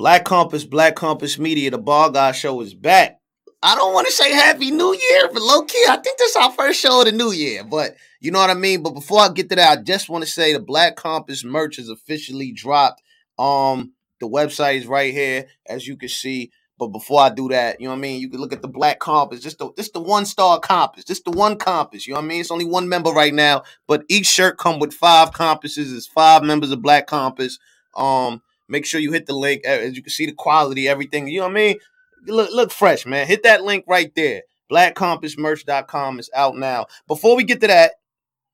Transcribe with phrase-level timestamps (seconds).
[0.00, 3.20] Black Compass, Black Compass Media, the Ball Guy Show is back.
[3.62, 6.36] I don't want to say Happy New Year, but low key, I think this is
[6.36, 7.64] our first show of the new year.
[7.64, 8.82] But you know what I mean.
[8.82, 11.78] But before I get to that, I just want to say the Black Compass merch
[11.78, 13.02] is officially dropped.
[13.38, 16.50] Um, the website is right here, as you can see.
[16.78, 18.22] But before I do that, you know what I mean?
[18.22, 19.40] You can look at the black compass.
[19.42, 21.04] Just the this the one star compass.
[21.04, 22.06] Just the one compass.
[22.06, 22.40] You know what I mean?
[22.40, 25.92] It's only one member right now, but each shirt come with five compasses.
[25.92, 27.58] It's five members of Black Compass.
[27.94, 28.40] Um,
[28.70, 29.64] make sure you hit the link.
[29.66, 31.28] As you can see, the quality, everything.
[31.28, 31.78] You know what I mean?
[32.26, 33.26] Look, look fresh, man.
[33.26, 34.42] Hit that link right there.
[34.70, 36.86] BlackCompassMerch.com is out now.
[37.06, 37.92] Before we get to that,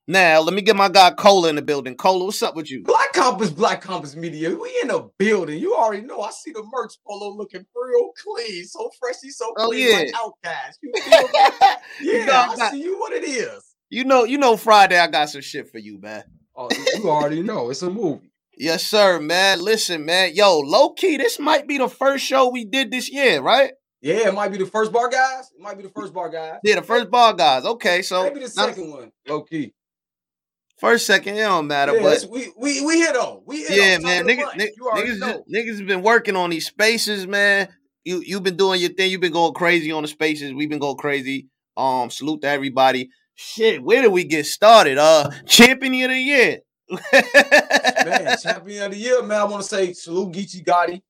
[0.09, 1.97] now, let me get my guy Cola in the building.
[1.97, 2.85] Cola, what's up with you?
[2.85, 4.55] Black Compass, Black Compass Media.
[4.55, 5.59] We in a building.
[5.59, 6.21] You already know.
[6.21, 9.97] I see the merch polo looking real clean, so freshy, so Oh, clean, yeah.
[9.97, 10.79] like Outcast.
[10.81, 11.29] You feel me?
[11.33, 11.77] yeah,
[12.21, 13.65] You know, I see you what it is.
[13.91, 16.23] You know, you know, Friday I got some shit for you, man.
[16.55, 17.71] Oh, you already know.
[17.71, 18.31] It's a movie.
[18.57, 19.61] Yes, sir, man.
[19.61, 20.33] Listen, man.
[20.35, 23.73] Yo, low key, this might be the first show we did this year, right?
[24.01, 25.51] Yeah, it might be the first bar guys.
[25.55, 26.59] It might be the first bar guys.
[26.65, 27.65] Yeah, the first bar guys.
[27.65, 29.11] Okay, so Maybe the now- second one.
[29.29, 29.73] Low key.
[30.79, 31.95] first, second, it don't matter.
[31.97, 33.43] Yeah, but we we we hit on.
[33.47, 34.03] We hit yeah, on.
[34.03, 37.69] Man, niggas, niggas, niggas, just- niggas been working on these spaces, man.
[38.05, 39.11] You you've been doing your thing.
[39.11, 40.55] You've been going crazy on the spaces.
[40.55, 41.49] We've been going crazy.
[41.77, 43.11] Um, salute to everybody.
[43.35, 44.97] Shit, where did we get started?
[44.97, 46.59] Uh, champion of the year.
[46.91, 49.41] Man, champion of the year, man.
[49.41, 51.03] I want to say salute Geechi Gotti,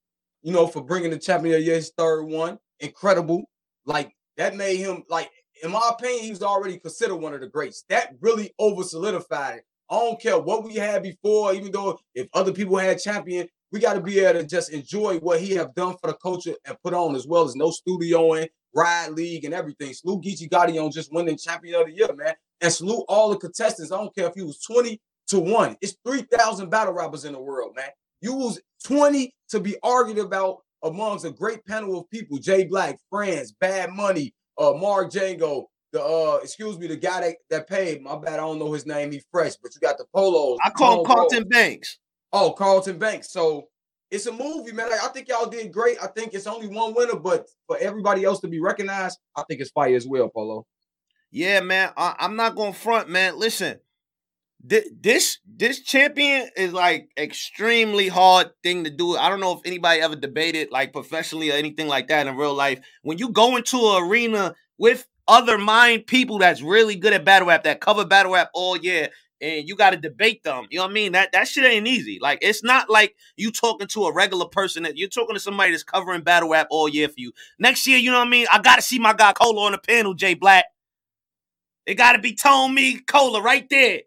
[0.43, 2.59] you know, for bringing the champion of the year, his third one.
[2.81, 3.45] Incredible.
[3.85, 5.31] Like, that made him, like,
[5.63, 7.85] in my opinion, he was already considered one of the greats.
[7.89, 9.65] That really over solidified it.
[9.89, 13.81] I don't care what we had before, even though if other people had champion, we
[13.81, 16.77] got to be able to just enjoy what he have done for the culture and
[16.83, 19.93] put on as well as no studioing, ride league, and everything.
[19.93, 22.35] Salute Geechi Gotti on just winning champion of the year, man.
[22.61, 23.93] And salute all the contestants.
[23.93, 25.77] I don't care if he was 20 to one.
[25.81, 27.89] It's 3,000 battle rappers in the world, man.
[28.21, 32.39] You was 20 to be argued about amongst a great panel of people.
[32.39, 37.37] Jay Black, Franz, Bad Money, uh, Mark Django, the uh, excuse me, the guy that,
[37.51, 38.03] that paid.
[38.03, 39.13] My bad, I don't know his name.
[39.13, 40.59] He fresh, but you got the polos.
[40.65, 41.07] I call him.
[41.07, 41.99] Carlton Banks.
[42.33, 43.33] Oh, Carlton Banks.
[43.33, 43.69] So
[44.11, 44.91] it's a movie, man.
[44.91, 45.99] Like, I think y'all did great.
[46.03, 49.61] I think it's only one winner, but for everybody else to be recognized, I think
[49.61, 50.67] it's fire as well, Polo.
[51.31, 51.93] Yeah, man.
[51.97, 53.39] I, I'm not gonna front, man.
[53.39, 53.79] Listen,
[54.69, 59.17] this this champion is like extremely hard thing to do.
[59.17, 62.55] I don't know if anybody ever debated like professionally or anything like that in real
[62.55, 62.81] life.
[63.03, 67.49] When you go into an arena with other mind people that's really good at battle
[67.49, 69.11] rap, that cover battle rap all year,
[69.41, 70.67] and you got to debate them.
[70.71, 71.13] You know what I mean?
[71.13, 72.19] That that shit ain't easy.
[72.21, 74.83] Like it's not like you talking to a regular person.
[74.83, 77.33] That you're talking to somebody that's covering battle rap all year for you.
[77.59, 78.47] Next year, you know what I mean?
[78.53, 80.65] I got to see my guy Cola on the panel, Jay Black.
[81.85, 84.01] It got to be Tone Me Cola right there.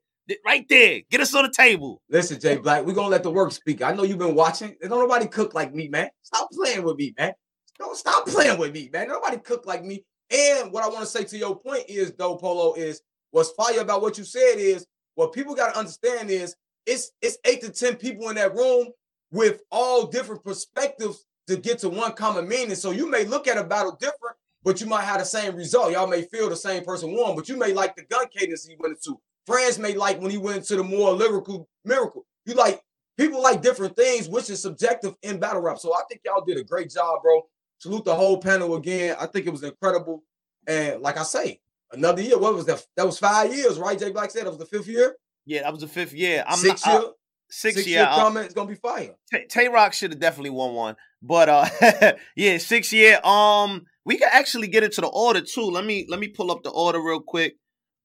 [0.45, 1.01] Right there.
[1.09, 2.01] Get us on the table.
[2.09, 3.81] Listen, Jay Black, we're gonna let the work speak.
[3.81, 4.75] I know you've been watching.
[4.81, 6.09] Don't nobody cook like me, man.
[6.21, 7.33] Stop playing with me, man.
[7.77, 9.07] Don't stop playing with me, man.
[9.07, 10.03] Nobody cook like me.
[10.31, 13.01] And what I want to say to your point is, though, Polo, is
[13.31, 14.85] what's fire about what you said is
[15.15, 18.89] what people got to understand is it's it's eight to ten people in that room
[19.31, 22.75] with all different perspectives to get to one common meaning.
[22.75, 25.91] So you may look at a battle different, but you might have the same result.
[25.91, 28.75] Y'all may feel the same person won, but you may like the gun cadence he
[28.79, 29.19] went into.
[29.49, 32.25] Friends may like when he went into the more lyrical miracle.
[32.45, 32.81] You like
[33.17, 35.79] people like different things, which is subjective in battle rap.
[35.79, 37.41] So I think y'all did a great job, bro.
[37.79, 39.15] Salute the whole panel again.
[39.19, 40.23] I think it was incredible.
[40.67, 41.59] And like I say,
[41.91, 42.37] another year.
[42.37, 42.85] What was that?
[42.95, 43.97] That was five years, right?
[43.97, 45.15] Jay Black said that was the fifth year.
[45.45, 46.43] Yeah, that was the fifth year.
[46.47, 47.01] I'm six not, year.
[47.01, 47.11] uh,
[47.49, 47.99] six, six year.
[47.99, 48.43] year uh, coming.
[48.43, 49.15] It's gonna be fire.
[49.31, 50.95] Tay- Tay Roc should have definitely won one.
[51.21, 53.19] But uh yeah, six year.
[53.23, 55.65] Um we can actually get into the order too.
[55.65, 57.55] Let me let me pull up the order real quick.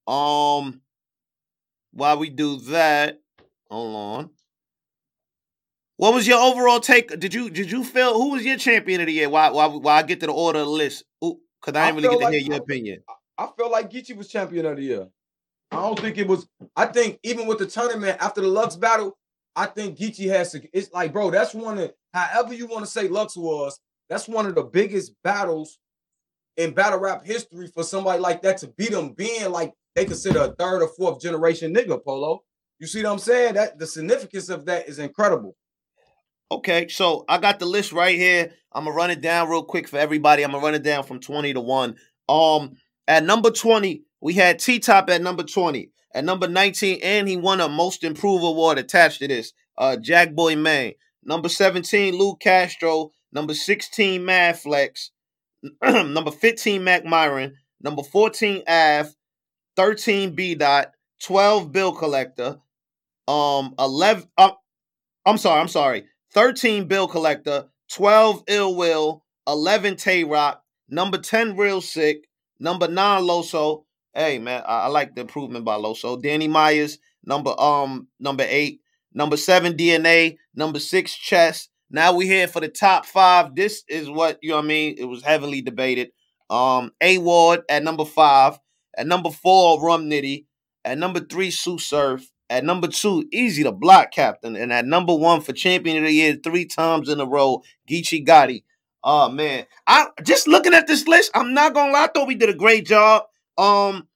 [0.07, 0.81] Um
[1.95, 3.21] while we do that,
[3.71, 4.31] hold on.
[5.97, 7.09] What was your overall take?
[7.21, 9.29] Did you did you feel who was your champion of the year?
[9.31, 11.05] Why why why I get to the order of the list?
[11.25, 13.03] Ooh, cause I I didn't really get to like- hear your opinion.
[13.39, 15.09] I felt like Geechi was champion of the year.
[15.71, 16.47] I don't think it was.
[16.77, 19.17] I think even with the tournament after the Lux battle,
[19.57, 20.63] I think Geechi has to.
[20.73, 23.79] It's like, bro, that's one of however you want to say Lux was.
[24.09, 25.79] That's one of the biggest battles
[26.57, 30.41] in battle rap history for somebody like that to beat him, being like they consider
[30.41, 32.03] a third or fourth generation nigga.
[32.03, 32.43] Polo,
[32.79, 33.55] you see what I'm saying?
[33.55, 35.57] That the significance of that is incredible.
[36.51, 38.53] Okay, so I got the list right here.
[38.73, 40.43] I'm gonna run it down real quick for everybody.
[40.43, 41.97] I'm gonna run it down from 20 to 1.
[42.29, 42.75] Um,
[43.07, 45.91] at number 20, we had T Top at number 20.
[46.15, 49.53] At number 19, and he won a most improved award attached to this.
[49.77, 50.95] Uh Jack Boy Maine.
[51.25, 53.11] Number 17, Lou Castro.
[53.33, 55.11] Number 16, Mad Flex.
[55.83, 57.57] number 15, Mac Myron.
[57.81, 59.15] Number 14, Av.
[59.77, 60.93] 13, B Dot.
[61.23, 62.59] 12, Bill Collector.
[63.27, 64.25] Um, 11.
[64.37, 64.51] Uh,
[65.27, 66.05] I'm sorry, I'm sorry.
[66.35, 72.29] 13 bill collector, 12 Ill Will, 11 Tay Roc, number 10 Real Sick,
[72.59, 73.85] number 9 Loso.
[74.13, 76.21] Hey man, I, I like the improvement by Loso.
[76.21, 78.81] Danny Myers, number um number 8,
[79.15, 81.69] number 7 DNA, number 6 Chess.
[81.89, 83.55] Now we here for the top 5.
[83.55, 86.11] This is what, you know what I mean, it was heavily debated.
[86.51, 88.59] Um A Ward at number 5,
[88.97, 90.45] at number 4 Rum Nitty,
[90.85, 94.57] at number 3 Sue Surf, at number two, easy to block captain.
[94.57, 98.25] And at number one for champion of the year three times in a row, Geechi
[98.27, 98.65] Gotti.
[99.03, 99.67] Oh man.
[99.87, 102.55] I just looking at this list, I'm not gonna lie, I thought we did a
[102.55, 103.25] great job.
[103.57, 104.09] Um,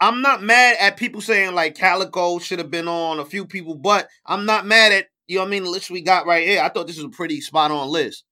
[0.00, 3.74] I'm not mad at people saying like Calicoe should have been on a few people,
[3.74, 6.46] but I'm not mad at you know what I mean the list we got right
[6.46, 6.62] here.
[6.62, 8.24] I thought this was a pretty spot on list.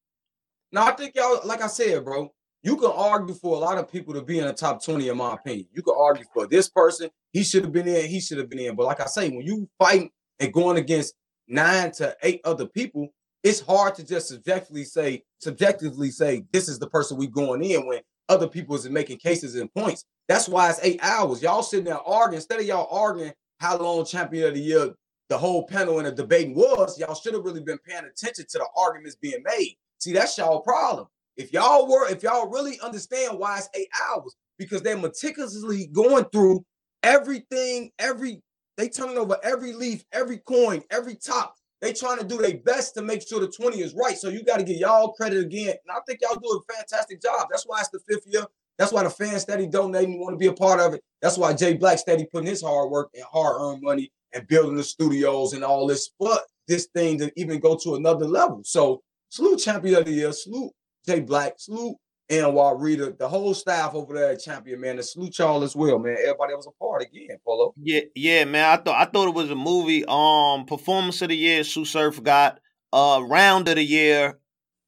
[0.73, 3.91] No, I think y'all, like I said, bro, you can argue for a lot of
[3.91, 5.67] people to be in the top 20, in my opinion.
[5.73, 8.59] You can argue for this person, he should have been in, he should have been
[8.59, 8.77] in.
[8.77, 11.15] But like I say, when you fight and going against
[11.49, 13.09] nine to eight other people,
[13.43, 17.87] it's hard to just subjectively say, subjectively say, this is the person we going in
[17.87, 20.05] when other people is making cases and points.
[20.29, 21.43] That's why it's eight hours.
[21.43, 24.95] Y'all sitting there arguing, instead of y'all arguing how long champion of the year
[25.31, 28.59] the whole panel and the debating was, y'all should have really been paying attention to
[28.59, 29.77] the arguments being made.
[29.99, 31.07] See, that's y'all problem.
[31.41, 36.27] If y'all were, if y'all really understand why it's eight hours, because they're meticulously going
[36.27, 36.67] through
[37.03, 38.43] everything, every
[38.77, 41.55] they turning over every leaf, every coin, every top.
[41.81, 44.19] They trying to do their best to make sure the 20 is right.
[44.19, 45.69] So you got to give y'all credit again.
[45.69, 47.49] And I think y'all do a fantastic job.
[47.51, 48.45] That's why it's the fifth year.
[48.77, 51.03] That's why the fans steady donating, want to be a part of it.
[51.23, 54.85] That's why Jay Black steady putting his hard work and hard-earned money and building the
[54.85, 58.61] studios and all this But this thing to even go to another level.
[58.63, 60.73] So salute champion of the year, salute
[61.11, 61.97] Jay Black, salute
[62.31, 64.97] Anwar Reader, the whole staff over there at Champion, man.
[64.97, 66.17] And salute y'all as well, man.
[66.21, 67.75] Everybody was a part again, Polo.
[67.77, 68.65] Yeah, yeah, man.
[68.65, 70.05] I thought I thought it was a movie.
[70.07, 72.61] Um, performance of the year, Sue Surf got.
[72.93, 74.41] Uh, round of the year,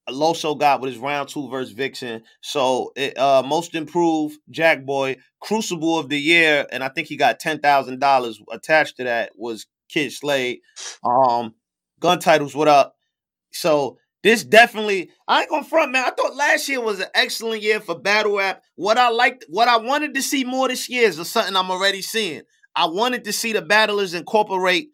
[0.08, 2.22] Loso got with his round two versus Vixen.
[2.40, 7.16] So it, uh, most improved Jack Boy, Crucible of the year, and I think he
[7.16, 10.60] got ten thousand dollars attached to that was Kid Slade.
[11.04, 11.54] Um,
[12.00, 12.96] gun titles, what up?
[13.52, 16.04] So this definitely, I ain't gonna front, man.
[16.04, 18.62] I thought last year was an excellent year for battle rap.
[18.76, 22.02] What I liked, what I wanted to see more this year is something I'm already
[22.02, 22.42] seeing.
[22.74, 24.90] I wanted to see the battlers incorporate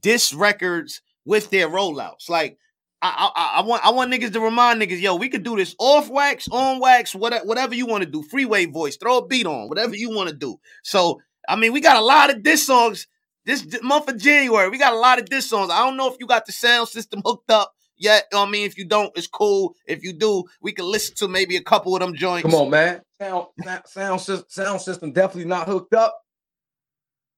[0.00, 2.28] disc records with their rollouts.
[2.30, 2.56] Like,
[3.02, 5.74] I, I, I want I want niggas to remind niggas, yo, we could do this
[5.78, 8.22] off wax, on wax, whatever, whatever you want to do.
[8.22, 10.56] Freeway voice, throw a beat on, whatever you want to do.
[10.84, 13.06] So, I mean, we got a lot of diss songs
[13.44, 14.70] this month of January.
[14.70, 15.70] We got a lot of diss songs.
[15.70, 18.78] I don't know if you got the sound system hooked up yeah, I mean, if
[18.78, 19.76] you don't, it's cool.
[19.86, 22.42] If you do, we can listen to maybe a couple of them joints.
[22.42, 23.02] Come on, man.
[23.20, 23.48] Sound
[23.84, 26.18] sound sound system definitely not hooked up.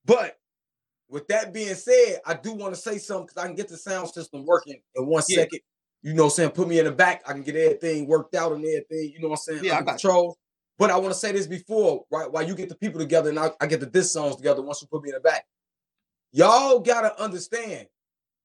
[0.04, 0.38] But
[1.08, 3.76] with that being said, I do want to say something because I can get the
[3.76, 5.38] sound system working in one yeah.
[5.38, 5.60] second.
[6.02, 6.50] You know what I'm saying?
[6.50, 7.22] Put me in the back.
[7.26, 9.12] I can get everything worked out and everything.
[9.14, 9.64] You know what I'm saying?
[9.64, 10.24] Yeah, I got control.
[10.24, 10.34] You.
[10.78, 12.30] But I want to say this before, right?
[12.30, 14.80] While you get the people together and I, I get the diss songs together once
[14.80, 15.44] you put me in the back.
[16.30, 17.88] Y'all gotta understand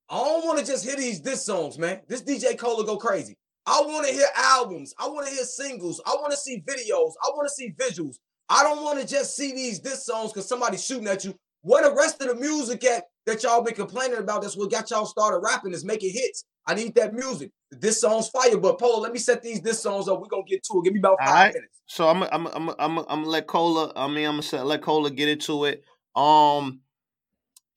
[0.10, 2.02] I don't want to just hear these diss songs, man.
[2.08, 3.38] This DJ Cola go crazy.
[3.66, 4.94] I want to hear albums.
[4.98, 6.02] I want to hear singles.
[6.06, 7.12] I want to see videos.
[7.22, 8.16] I want to see visuals.
[8.50, 11.36] I don't want to just see these diss songs because somebody's shooting at you.
[11.62, 14.42] Where the rest of the music at that y'all been complaining about?
[14.42, 16.46] That's what got y'all started rapping is making hits.
[16.66, 17.52] I need that music.
[17.72, 20.22] This song's fire, but Polo, let me set these diss songs up.
[20.22, 20.84] We're gonna get to it.
[20.86, 21.54] Give me about five right.
[21.54, 21.82] minutes.
[21.88, 23.92] So I'm I'm I'm I'm I'm gonna let Cola.
[23.98, 25.84] I mean, I'm gonna let Cola get into it.
[26.16, 26.80] Um,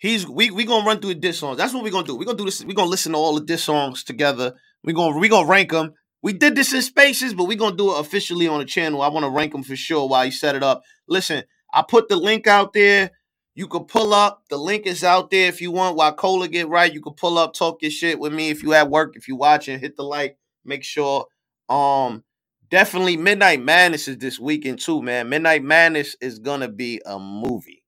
[0.00, 1.58] He's we we gonna run through the diss songs.
[1.58, 2.16] That's what we're gonna do.
[2.16, 2.64] We're gonna do this.
[2.64, 4.54] We're gonna listen to all the diss songs together.
[4.82, 5.92] We're gonna we gonna rank them.
[6.22, 9.02] We did this in spaces, but we're gonna do it officially on the channel.
[9.02, 10.82] I want to rank them for sure while you set it up.
[11.06, 13.10] Listen, I put the link out there.
[13.54, 14.44] You can pull up.
[14.48, 15.96] The link is out there if you want.
[15.96, 18.72] While Cola get right, you can pull up, talk your shit with me if you
[18.72, 19.16] at work.
[19.16, 20.38] If you watching, hit the like.
[20.64, 21.26] Make sure.
[21.68, 22.24] Um,
[22.70, 25.28] definitely Midnight Madness is this weekend too, man.
[25.28, 27.79] Midnight Madness is gonna be a movie.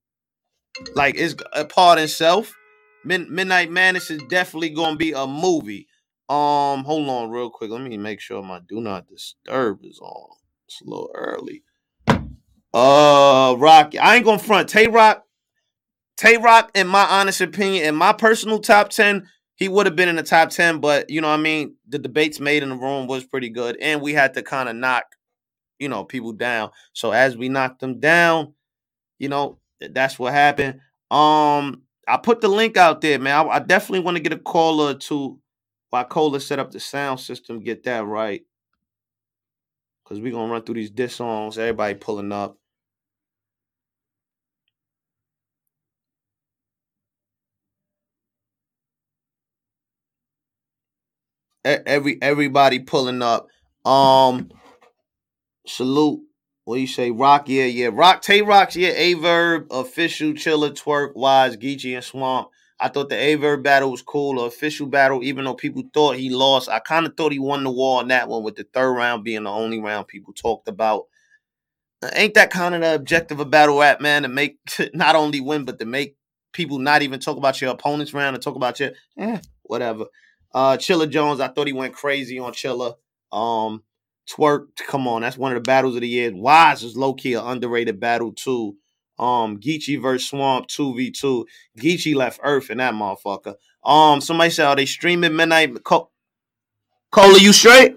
[0.95, 2.53] Like it's a part itself.
[3.05, 5.89] Mid- Midnight Madness is definitely gonna be a movie.
[6.29, 7.71] Um, hold on real quick.
[7.71, 10.31] Let me make sure my do not disturb is on.
[10.67, 11.63] It's a little early.
[12.73, 13.99] Uh, Rocky.
[13.99, 14.69] I ain't gonna front.
[14.69, 15.25] Tay Roc.
[16.17, 20.09] Tay Roc, in my honest opinion, in my personal top ten, he would have been
[20.09, 20.79] in the top ten.
[20.79, 23.77] But you know, what I mean, the debates made in the room was pretty good,
[23.81, 25.05] and we had to kind of knock,
[25.79, 26.71] you know, people down.
[26.93, 28.55] So as we knocked them down,
[29.19, 29.59] you know,
[29.91, 30.81] that's what happened.
[31.11, 33.47] Um, I put the link out there, man.
[33.47, 35.39] I, I definitely want to get a caller to
[35.91, 38.43] why Cola set up the sound system, get that right.
[40.05, 42.57] Cause we're gonna run through these diss songs, everybody pulling up.
[51.65, 53.49] every everybody pulling up.
[53.85, 54.51] Um,
[55.67, 56.21] salute.
[56.65, 57.11] What do you say?
[57.11, 57.91] Rock, yeah, yeah.
[57.93, 58.95] Rock, Tay Rocs, yeah.
[58.95, 62.49] Averb, official, Chilla, twerk, wise, Geechi, and Swamp.
[62.79, 64.45] I thought the Averb battle was cool.
[64.45, 67.71] Official battle, even though people thought he lost, I kind of thought he won the
[67.71, 71.05] war on that one, with the third round being the only round people talked about.
[72.15, 74.23] Ain't that kind of the objective of battle rap, man?
[74.23, 74.59] To make
[74.95, 76.17] not only win, but to make
[76.53, 80.07] people not even talk about your opponent's round and talk about your eh, whatever.
[80.53, 82.95] Uh Chilla Jones, I thought he went crazy on Chilla.
[83.33, 83.83] Um
[84.31, 86.35] Twerk, come on, that's one of the battles of the year.
[86.35, 88.77] Wise is low key an underrated battle too.
[89.19, 91.45] Um, Geechi versus Swamp 2v2.
[91.79, 93.55] Geechi left Earth in that motherfucker.
[93.85, 95.83] Um, somebody said, are they streaming midnight?
[95.85, 96.11] Co-
[97.11, 97.97] Cola, you straight?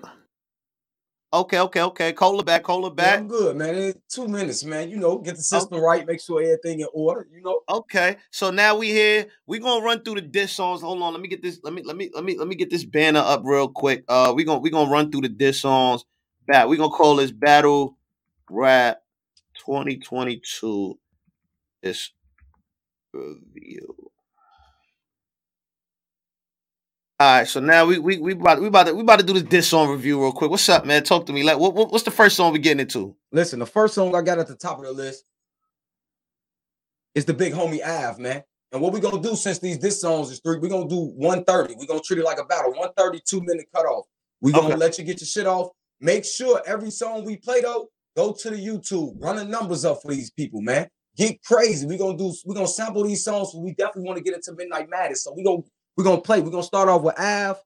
[1.36, 2.14] Okay, okay, okay.
[2.14, 3.16] Cola back, Cola back.
[3.16, 3.76] Yeah, I'm good, man.
[3.76, 4.90] In two minutes, man.
[4.90, 5.86] You know, get the system okay.
[5.86, 7.28] right, make sure everything in order.
[7.30, 7.60] You know.
[7.68, 9.28] Okay, so now we here.
[9.46, 10.82] We gonna run through the diss songs.
[10.82, 11.60] Hold on, let me get this.
[11.62, 14.06] Let me let me let me let me get this banner up real quick.
[14.08, 16.06] Uh, we gonna we gonna run through the diss songs.
[16.48, 16.70] Bat.
[16.70, 17.98] We gonna call this battle
[18.50, 19.02] rap
[19.66, 21.00] 2022.
[21.82, 22.12] This
[23.14, 24.12] review.
[27.18, 29.34] All right, so now we we we about we about to we about to do
[29.34, 30.52] this diss song review real quick.
[30.52, 31.04] What's up, man?
[31.04, 31.44] Talk to me.
[31.44, 33.16] Like, what, what what's the first song we getting into?
[33.32, 35.24] Listen, the first song I got at the top of the list
[37.16, 38.44] is the big homie Av, man.
[38.74, 41.76] And what we gonna do since these diss songs is three, we gonna do 130.
[41.80, 44.06] we gonna treat it like a battle, 132 minute cutoff.
[44.42, 44.76] we gonna okay.
[44.76, 45.70] let you get your shit off.
[46.00, 50.02] Make sure every song we play though, go to the YouTube, run the numbers up
[50.02, 50.88] for these people, man.
[51.16, 51.88] Get crazy.
[51.88, 54.90] We're gonna do, we're gonna sample these songs, we definitely want to get into Midnight
[54.90, 55.24] Madness.
[55.24, 55.64] So we're gonna
[55.96, 56.42] we're gonna play.
[56.42, 57.58] We're gonna start off with Av.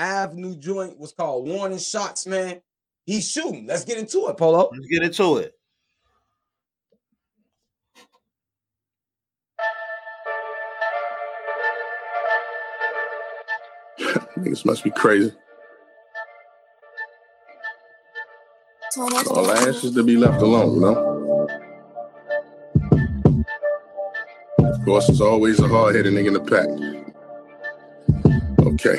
[0.00, 2.60] Av new joint was called Warning Shots, man.
[3.06, 3.66] He's shooting.
[3.66, 4.70] Let's get into it, Polo.
[4.72, 5.54] Let's get into it.
[14.38, 15.32] Niggas must be crazy.
[18.98, 21.18] All ass is to be left alone, you know?
[24.58, 26.68] Of course, there's always a hard-headed nigga in the pack.
[28.66, 28.98] Okay.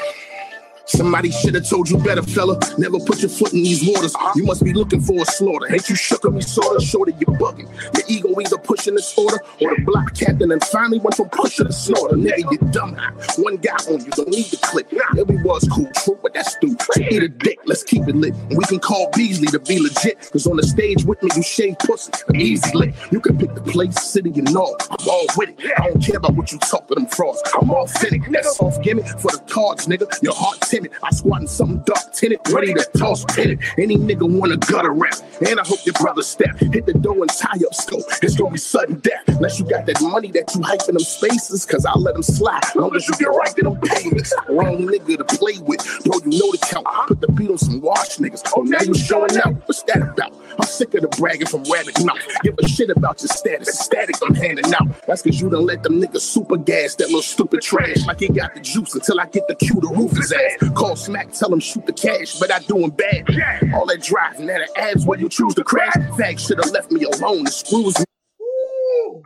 [0.90, 2.60] Somebody should have told you better, fella.
[2.80, 4.16] Never put your foot in these waters.
[4.36, 5.72] You must be looking for a slaughter.
[5.72, 6.84] Ain't you shook up me sorta?
[6.84, 7.70] Shorty, you're bugging.
[7.94, 11.64] Your ego either pushing this order or the block captain and finally went from pusher
[11.64, 12.16] to slaughter.
[12.16, 12.96] Nigga, you dumb.
[13.38, 14.92] One guy on you, don't need the clip.
[14.92, 16.86] Yeah, we was cool, true, but that's stupid.
[16.98, 18.34] Eat a dick, let's keep it lit.
[18.34, 20.30] And we can call Beasley to be legit.
[20.32, 22.12] Cause on the stage with me, you shave pussy.
[22.34, 22.96] Easy lit.
[23.12, 24.76] You can pick the place, city, and all.
[24.90, 25.72] I'm all with it.
[25.78, 27.42] I don't care about what you talk to them frauds.
[27.62, 28.24] I'm authentic.
[28.32, 30.10] That's soft gimme for the cards, nigga.
[30.24, 30.98] Your heart timid.
[31.04, 33.60] I squat in something dark tinted, ready to toss tinted.
[33.78, 35.16] Any nigga want a gutter rap.
[35.46, 36.58] And I hope your brother step.
[36.60, 38.04] Hit the door and tie up scope.
[38.22, 39.24] It's gonna be sudden death.
[39.28, 42.24] Unless you got that money that you hype in them spaces, cause I'll let them
[42.24, 42.62] slide.
[42.76, 44.34] Long as you get right to them payments.
[44.50, 45.80] Wrong nigga to play with.
[46.06, 46.86] Bro, you know the count.
[47.08, 48.44] Put the beat on some wash niggas.
[48.56, 49.56] Oh, now you showing out.
[49.68, 50.34] What's that about?
[50.58, 52.20] I'm sick of the bragging from rabbit mouth.
[52.44, 53.80] Give a shit about your status.
[53.80, 54.88] Static I'm handing out.
[55.08, 58.06] That's cause you done let them niggas super gas that little stupid trash.
[58.06, 60.69] Like he got the juice until I get the cue to roof his ass.
[60.76, 63.26] Call smack, tell him shoot the cash, but I doing bad.
[63.74, 65.94] All that driving, that abs where you choose to crash.
[65.94, 67.44] Fag should have left me alone.
[67.46, 68.06] The screws me.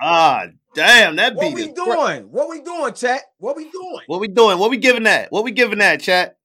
[0.02, 1.46] Ah, damn, that beat.
[1.46, 2.24] What we doing?
[2.32, 3.22] What we doing, chat?
[3.38, 4.02] What we doing?
[4.08, 4.58] What we doing?
[4.60, 5.32] What we giving that?
[5.32, 6.38] What we giving that, chat?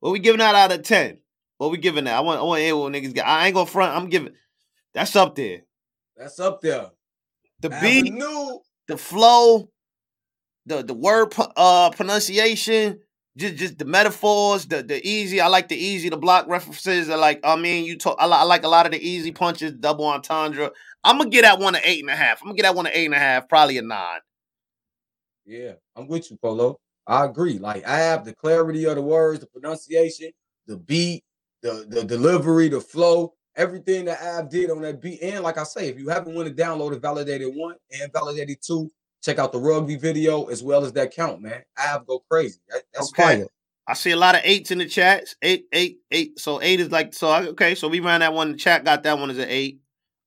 [0.00, 1.18] What we giving that out of 10?
[1.58, 2.14] What we giving that?
[2.14, 3.26] I want I want to hear what niggas get.
[3.26, 3.96] I ain't gonna front.
[3.96, 4.34] I'm giving
[4.92, 5.62] that's up there.
[6.16, 6.90] That's up there.
[7.60, 9.70] The beat, new the flow,
[10.66, 13.00] the the word uh pronunciation,
[13.36, 15.40] just just the metaphors, the the easy.
[15.40, 17.08] I like the easy, the block references.
[17.08, 17.40] I like.
[17.44, 18.16] I mean, you talk.
[18.18, 20.72] I, I like a lot of the easy punches, double entendre.
[21.04, 22.40] I'm gonna get that one an eight and a half.
[22.42, 24.20] I'm gonna get that one an eight and a half, probably a nine.
[25.44, 26.78] Yeah, I'm with you, Polo.
[27.06, 27.58] I agree.
[27.58, 30.30] Like I have the clarity of the words, the pronunciation,
[30.66, 31.22] the beat,
[31.62, 35.22] the the delivery, the flow, everything that Av did on that beat.
[35.22, 38.90] And like I say, if you haven't went and downloaded Validated One and Validated Two,
[39.22, 41.62] check out the rugby video as well as that count, man.
[41.78, 42.58] Av go crazy.
[42.68, 43.22] That, that's okay.
[43.22, 43.46] fire.
[43.88, 45.36] I see a lot of eights in the chats.
[45.42, 46.38] Eight, eight, eight.
[46.38, 47.32] So eight is like so.
[47.50, 48.52] Okay, so we ran that one.
[48.52, 49.80] The chat got that one as an eight.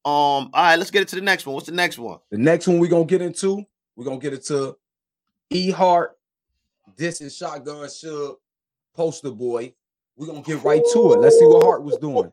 [0.06, 0.12] Um.
[0.14, 1.56] All right, let's get it to the next one.
[1.56, 2.20] What's the next one?
[2.32, 3.66] The next one we're gonna get into.
[3.96, 4.78] We're gonna get into
[5.50, 6.18] E Hart.
[6.96, 8.36] This is Shotgun Suge,
[8.96, 9.74] Poster Boy.
[10.16, 11.20] We're gonna get right to it.
[11.20, 12.32] Let's see what Hart was doing.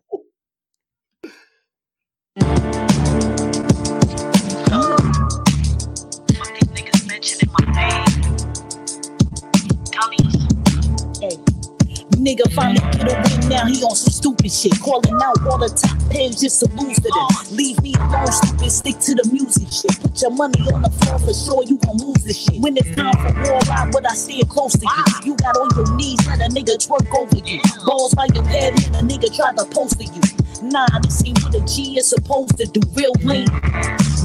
[12.27, 14.79] Nigga finally get a win now, he on some stupid shit.
[14.81, 17.57] Calling out all the top pins just to lose to them.
[17.57, 19.95] Leave me alone, stupid, stick to the music shit.
[20.03, 22.61] Put your money on the floor for sure, you gon' lose this shit.
[22.61, 25.35] When it's time for war, I would I stand close to you.
[25.35, 27.61] You got on your knees, let a nigga twerk over you.
[27.87, 30.46] Balls by your head, and a nigga try to post to you.
[30.63, 32.81] Nah, this ain't what a G is supposed to do.
[32.95, 33.47] Real lean.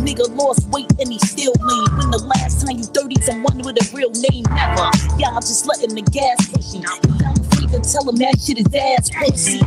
[0.01, 1.97] Nigga lost weight and he still lean.
[1.97, 4.45] When the last time you 30 someone with a real name?
[4.49, 4.89] Never.
[5.19, 7.50] Y'all just letting the gas push you.
[7.73, 9.59] And tell him that shit is ass pussy.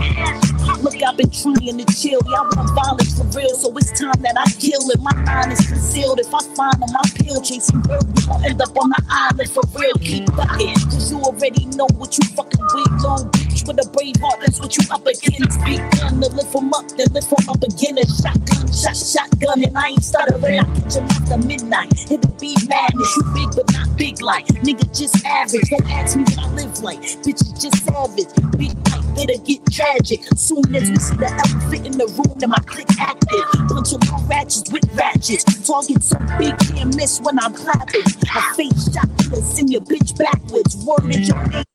[0.83, 2.21] Look, I've been trying to chill.
[2.29, 5.01] Y'all want violence for real, so it's time that I kill it.
[5.01, 6.21] My mind is concealed.
[6.21, 9.63] If I find on my pill chasing we gon' end up on the island for
[9.79, 9.95] real.
[10.01, 14.17] Keep ducking, cause you already know what you fucking with, little bitch with a brave
[14.21, 14.41] heart.
[14.41, 15.61] That's what you up against.
[15.65, 17.99] Big gun to lift 'em up, then lift 'em up again.
[17.99, 20.61] A shotgun, shot, shotgun, and I ain't stuttering.
[20.61, 22.11] I get you after midnight.
[22.11, 23.17] It'll be madness.
[23.17, 24.47] You big, but not big like.
[24.65, 25.71] Nigga, just average.
[25.71, 27.01] Don't ask me what I live like.
[27.25, 28.27] Bitches just savage.
[28.59, 30.21] Big night, it'll get tragic.
[30.37, 33.45] Soon as we see the elephant in the room, then my click active.
[33.69, 35.45] Bunch of little ratchets with ratchets.
[35.67, 38.03] Target so big, can't miss when I'm clapping.
[38.03, 40.77] A face shot, to send your bitch backwards.
[40.85, 41.65] Word is your name.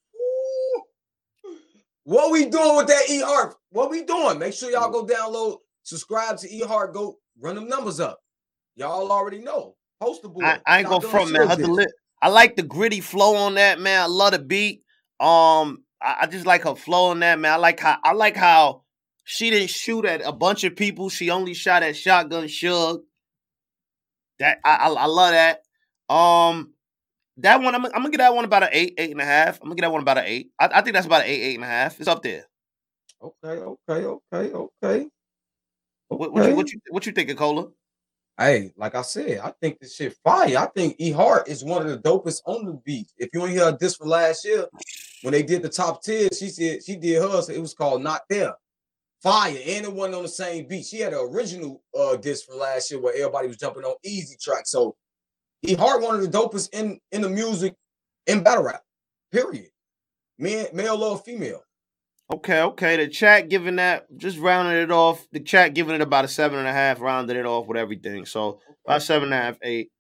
[2.04, 3.54] What we doing with that E Hart?
[3.70, 4.40] What we doing?
[4.40, 6.92] Make sure y'all go download, subscribe to E Hart.
[6.92, 8.18] Go run them numbers up.
[8.76, 9.76] Y'all already know.
[10.02, 10.42] Poster boy.
[10.42, 11.48] I, I ain't gonna Shotgun front, man.
[11.48, 11.86] Her deli-
[12.20, 14.02] I like the gritty flow on that, man.
[14.02, 14.82] I love the beat.
[15.20, 17.54] Um, I, I just like her flow on that, man.
[17.54, 18.84] I like how I like how
[19.24, 21.10] she didn't shoot at a bunch of people.
[21.10, 23.02] She only shot at Shotgun Suge.
[24.40, 25.62] That I, I, I love that.
[26.14, 26.74] Um,
[27.38, 29.60] that one I'm, I'm gonna get that one about an eight, eight and a half.
[29.62, 30.52] I'm gonna get that one about an eight.
[30.60, 32.00] I, I think that's about an eight, eight and a half.
[32.00, 32.46] It's up there.
[33.22, 35.08] Okay, okay, okay, okay.
[36.08, 37.68] What, what, you, what you what you thinking, Cola?
[38.38, 40.58] Hey, like I said, I think this shit fire.
[40.58, 43.12] I think E Hart is one of the dopest on the beat.
[43.18, 44.66] If you ain't hear this for last year,
[45.22, 47.50] when they did the top 10, she said she did hers.
[47.50, 48.54] It was called Not There.
[49.22, 49.58] Fire.
[49.68, 50.86] And it wasn't on the same beat.
[50.86, 54.38] She had an original uh disc from last year where everybody was jumping on easy
[54.42, 54.66] track.
[54.66, 54.96] So
[55.64, 57.76] E Hart, one of the dopest in in the music
[58.28, 58.82] in battle rap.
[59.32, 59.68] Period.
[60.38, 61.64] Man, male or female.
[62.32, 62.96] Okay, okay.
[62.96, 65.28] The chat giving that just rounding it off.
[65.32, 68.26] The chat giving it about a seven and a half, rounded it off with everything.
[68.26, 69.92] So about seven and a half, eight.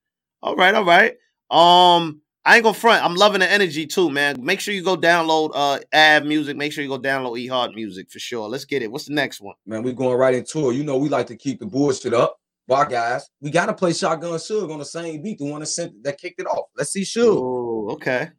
[0.42, 1.16] All right, all right.
[1.50, 3.04] Um, I ain't gonna front.
[3.04, 4.38] I'm loving the energy too, man.
[4.44, 6.56] Make sure you go download uh Ab music.
[6.56, 8.48] Make sure you go download E Hart music for sure.
[8.48, 8.92] Let's get it.
[8.92, 9.56] What's the next one?
[9.66, 10.76] Man, we going right into it.
[10.76, 12.38] You know, we like to keep the bullshit up.
[12.66, 13.30] Bye, guys.
[13.42, 16.40] We gotta play Shotgun Suge on the same beat, the one that sent that kicked
[16.40, 16.68] it off.
[16.78, 17.36] Let's see Suge.
[17.36, 18.30] Oh, okay.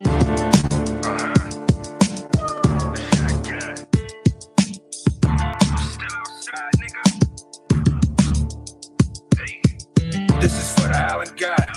[10.41, 11.70] This is for the island guy.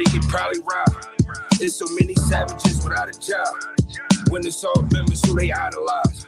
[0.00, 1.04] He could probably rob.
[1.58, 3.46] There's so many savages without a job.
[4.30, 6.26] When it's all members who they idolize.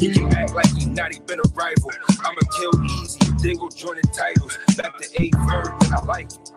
[0.00, 1.90] He can act like he not even a rival.
[2.24, 4.58] I'ma kill easy, then go join the titles.
[4.76, 6.50] Back to A verb, and I like it.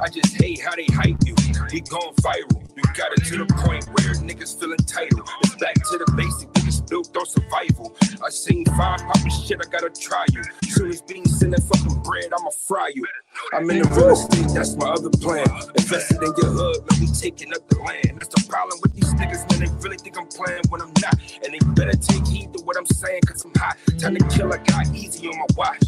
[0.00, 1.36] I just hate how they hype you.
[1.70, 2.67] He gone viral.
[2.78, 5.28] You got it to the point where niggas feel entitled.
[5.42, 7.96] It's back to the basic, niggas built on survival.
[8.24, 10.44] I seen five poppin' shit, I gotta try you.
[10.62, 13.04] Soon as beans send that fucking bread, I'ma fry you.
[13.52, 15.50] I'm in the real estate, that's my other plan.
[15.74, 18.22] Invested in your hood, let me taking up the land.
[18.22, 19.66] That's the problem with these niggas, man.
[19.66, 21.18] They really think I'm playing when I'm not.
[21.42, 23.74] And they better take heed to what I'm saying, cause I'm hot.
[23.98, 25.82] Time to kill, I got easy on my watch.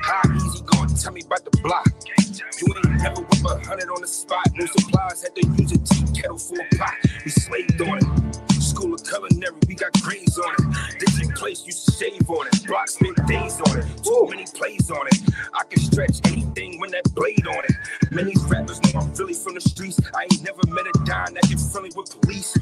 [0.00, 1.92] How easy going, tell me about the block.
[2.38, 4.46] You ain't never whip a hundred on the spot.
[4.54, 6.94] No supplies, had to use a tea kettle for a pot.
[7.24, 8.53] We slaved on it.
[8.64, 10.98] School of culinary, we got grades on it.
[10.98, 12.66] Different place, to shave on it.
[12.66, 13.84] Block spent days on it.
[14.02, 15.20] Too many plays on it.
[15.52, 17.72] I can stretch anything when that blade on it.
[18.10, 20.00] Many rappers know I'm Philly from the streets.
[20.14, 22.56] I ain't never met a dime that get friendly with police.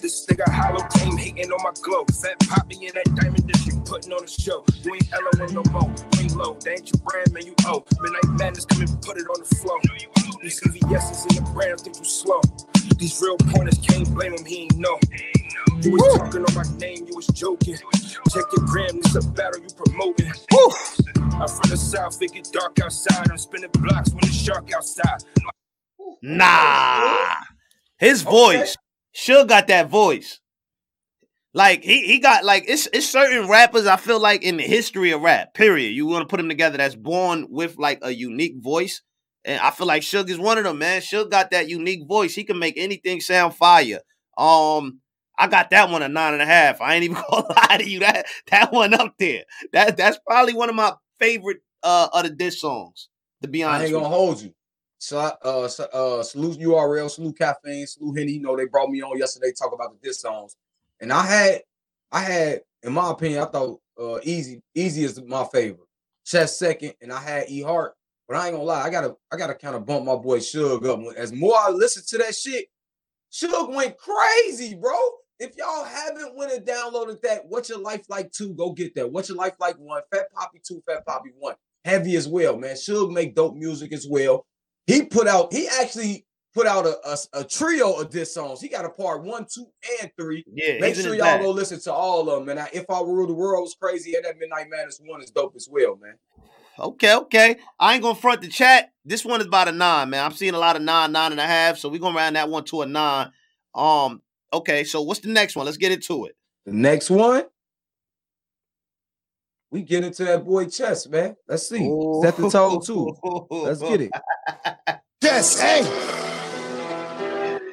[0.00, 2.04] This nigga hollow came hating on my glow.
[2.06, 4.64] Fat poppy in that diamond district putting on a show.
[4.84, 5.90] You ain't LOL no more.
[6.14, 6.54] You ain't low.
[6.54, 7.46] That ain't your brand, man.
[7.46, 7.84] You owe.
[8.00, 9.80] Midnight madness come and put it on the floor.
[10.40, 12.40] These CVS's in the brand think you slow.
[12.96, 14.98] These real pointers can't blame him, he ain't know.
[15.82, 17.76] You was talking on my name, you was joking.
[17.76, 20.32] Check your gram, this a battle you promoting.
[21.40, 23.30] I'm from the south, it get dark outside.
[23.30, 25.22] I'm spinning blocks when the shark outside.
[26.22, 27.34] Nah.
[27.98, 28.76] His voice.
[29.14, 30.40] Suge got that voice.
[31.54, 35.12] Like he he got like it's it's certain rappers I feel like in the history
[35.12, 35.90] of rap, period.
[35.90, 39.02] You want to put them together that's born with like a unique voice.
[39.44, 41.00] And I feel like Suge is one of them, man.
[41.00, 42.34] Suge got that unique voice.
[42.34, 44.00] He can make anything sound fire.
[44.36, 45.00] Um,
[45.38, 46.80] I got that one a nine and a half.
[46.80, 48.00] I ain't even gonna lie to you.
[48.00, 49.44] That that one up there.
[49.72, 53.08] That that's probably one of my favorite uh of the diss songs,
[53.42, 54.52] to be honest, I ain't gonna hold you.
[55.00, 58.32] So, uh, so, uh, salute URL, salute caffeine, salute Henny.
[58.32, 60.56] You know they brought me on yesterday talk about the diss songs.
[61.00, 61.62] And I had,
[62.10, 65.86] I had, in my opinion, I thought uh Easy, Easy is my favorite.
[66.24, 67.94] Chess second, and I had E Hart.
[68.26, 70.84] But I ain't gonna lie, I gotta, I gotta kind of bump my boy Suge
[70.84, 71.16] up.
[71.16, 72.66] As more I listen to that shit,
[73.32, 74.94] Suge went crazy, bro.
[75.38, 79.10] If y'all haven't went and downloaded that, What's Your Life Like 2, go get that.
[79.10, 81.54] What's Your Life Like 1, Fat Poppy 2, Fat Poppy 1.
[81.84, 82.74] Heavy as well, man.
[82.74, 84.44] Suge make dope music as well.
[84.86, 88.60] He put out, he actually put out a, a, a trio of diss songs.
[88.60, 89.66] He got a part one, two,
[90.02, 90.44] and three.
[90.52, 92.48] Yeah, Make sure y'all go listen to all of them.
[92.48, 95.30] And I, if I rule the world was crazy, and that Midnight Madness one is
[95.30, 96.14] dope as well, man.
[96.80, 97.56] Okay, okay.
[97.78, 98.92] I ain't gonna front the chat.
[99.04, 100.24] This one is about a nine, man.
[100.24, 101.78] I'm seeing a lot of nine, nine and a half.
[101.78, 103.30] So we're gonna round that one to a nine.
[103.74, 104.22] Um,
[104.52, 105.66] okay, so what's the next one?
[105.66, 106.36] Let's get into it.
[106.66, 107.44] The next one,
[109.70, 111.36] we get into that boy chess, man.
[111.46, 111.78] Let's see.
[112.22, 113.16] Set the tone too.
[113.50, 114.10] Let's get it.
[115.22, 115.80] chess, hey.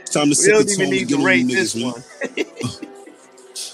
[0.02, 1.56] It's time to We set don't the even tone need to get on rate you
[1.56, 2.04] this niggas, one.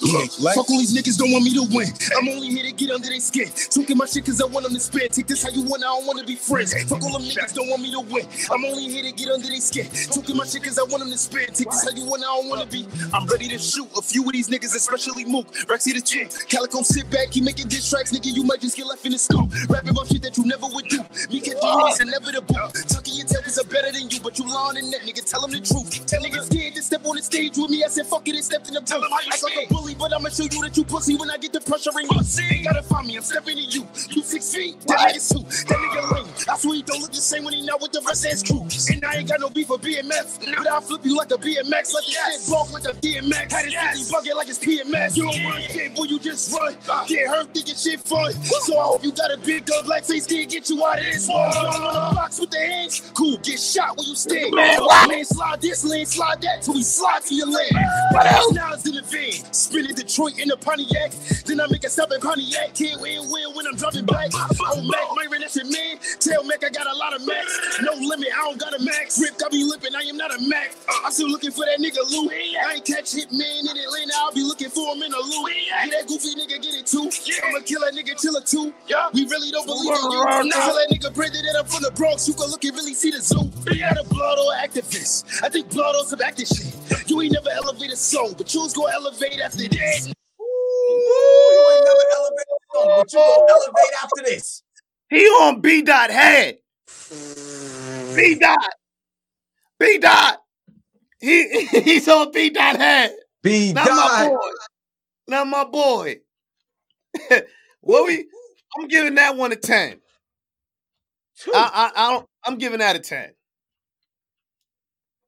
[0.03, 1.87] Yeah, fuck all these niggas don't want me to win.
[2.17, 3.49] I'm only here to get under their skin.
[3.69, 5.09] Talking my shit cause I want them to spin.
[5.09, 6.73] Take this how you want, I don't wanna be friends.
[6.89, 8.25] Fuck all them niggas don't want me to win.
[8.49, 9.87] I'm only here to get under their skin.
[10.11, 11.47] Talking my shit cause I want them to spin.
[11.53, 12.87] Take this how you want, I don't wanna be.
[13.13, 15.47] I'm ready to shoot a few of these niggas, especially Mook.
[15.69, 16.27] Rexy the two.
[16.47, 18.33] Calicoe sit back, keep making diss tracks, nigga.
[18.33, 19.51] You might just get left in the scoop.
[19.69, 20.99] Rapping about shit that you never would do.
[21.29, 22.55] Me catching niggas inevitable.
[22.89, 25.23] Tucking your tail cause I'm better than you, but you lying in that nigga.
[25.29, 26.05] Tell them the truth.
[26.07, 27.83] Tell niggas scared to step on the stage with me.
[27.83, 29.03] I said fuck it and stepped in the booth.
[29.31, 31.61] Act like a bully, but I'ma show you that you pussy when I get the
[31.61, 32.19] pressure in you.
[32.51, 33.87] Ain't gotta find me, I'm stepping to you.
[34.09, 35.39] You six feet, that nigga's two.
[35.67, 36.33] That nigga lame.
[36.49, 38.43] I swear he don't look the same when he not with the rest of his
[38.43, 38.67] crew.
[38.93, 41.93] And I ain't got no beef for BMF, but I'll flip you like a BMX.
[41.93, 43.51] Let the shit walk like a DMX.
[43.51, 44.11] Had his yes.
[44.11, 45.17] bucket like it's PMS.
[45.17, 46.75] You don't run, kid, boy, you just run.
[46.89, 47.05] Uh.
[47.05, 48.33] Get hurt, thinking shit fun.
[48.43, 51.05] So I hope you got a big gun, black face, can't get you out of
[51.05, 51.47] this one.
[51.49, 53.11] You don't wanna box with the hands?
[53.13, 54.53] Cool, get shot when you stand.
[54.53, 57.73] Man, slide this lane, slide that till we slide to your leg.
[58.11, 58.53] What else?
[58.53, 61.11] Now it's in the van, spinning Detroit in the Pontiac.
[61.45, 62.73] Then I make a stop in Pontiac.
[62.73, 64.29] Can't win, win when I'm driving back.
[64.33, 65.97] Oh, Mac, that's your man.
[66.19, 67.81] Tell Mac I got a lot of max.
[67.81, 69.19] No limit, I don't got a max.
[69.19, 70.75] Rip, I be lipping, I am not a Mac.
[71.03, 72.29] I'm still looking for that nigga Lou.
[72.29, 75.47] I ain't catch hit man in Atlanta, I'll be looking for him in a Lou.
[75.49, 77.09] Get that goofy nigga, get it too.
[77.43, 78.73] I'ma kill that nigga, chill it too.
[79.13, 80.51] We really don't believe in you.
[80.51, 82.27] Tell that nigga Brandon that I'm from the Bronx.
[82.27, 83.49] You can look and really see the zoo.
[83.71, 85.43] You got a Blotto activist.
[85.43, 86.75] I think blood Blotto some active shit.
[87.09, 90.07] You ain't never elevated soul, but you was gonna elevate after this.
[90.07, 94.63] You ain't never elevated song, but you gonna elevate after this.
[95.09, 96.57] He on B dot head.
[98.15, 98.73] B dot.
[99.79, 100.41] B dot.
[101.19, 103.15] He he's on B dot head.
[103.43, 103.87] B dot.
[103.87, 104.31] Not my dot.
[104.31, 104.49] boy.
[105.27, 106.19] Not my boy.
[107.81, 108.25] what we?
[108.77, 109.99] I'm giving that one a ten.
[111.53, 112.25] I, I, I don't.
[112.45, 113.31] I'm giving that a ten.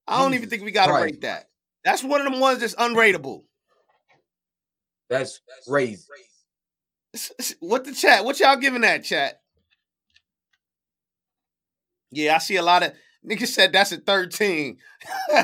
[0.07, 1.03] I don't even think we got to Christ.
[1.03, 1.49] rate that.
[1.85, 3.43] That's one of them ones that's unrateable.
[5.19, 6.03] That's crazy.
[7.15, 8.25] S- s- What the chat?
[8.25, 9.41] What y'all giving that chat?
[12.11, 12.93] Yeah, I see a lot of
[13.27, 14.77] niggas said that's a 13.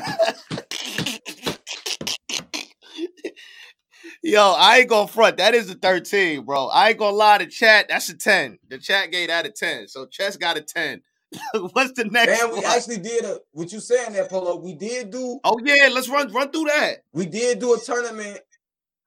[4.22, 5.38] Yo, I ain't gonna front.
[5.38, 6.68] That is a 13, bro.
[6.68, 7.86] I ain't gonna lie to chat.
[7.88, 8.58] That's a 10.
[8.68, 9.88] The chat gave that a 10.
[9.88, 11.02] So Chess got a 10.
[11.72, 12.66] What's the next And we one?
[12.76, 14.56] actually did a what you saying that Polo.
[14.56, 16.98] We did do oh yeah, let's run run through that.
[17.14, 18.40] we did do a tournament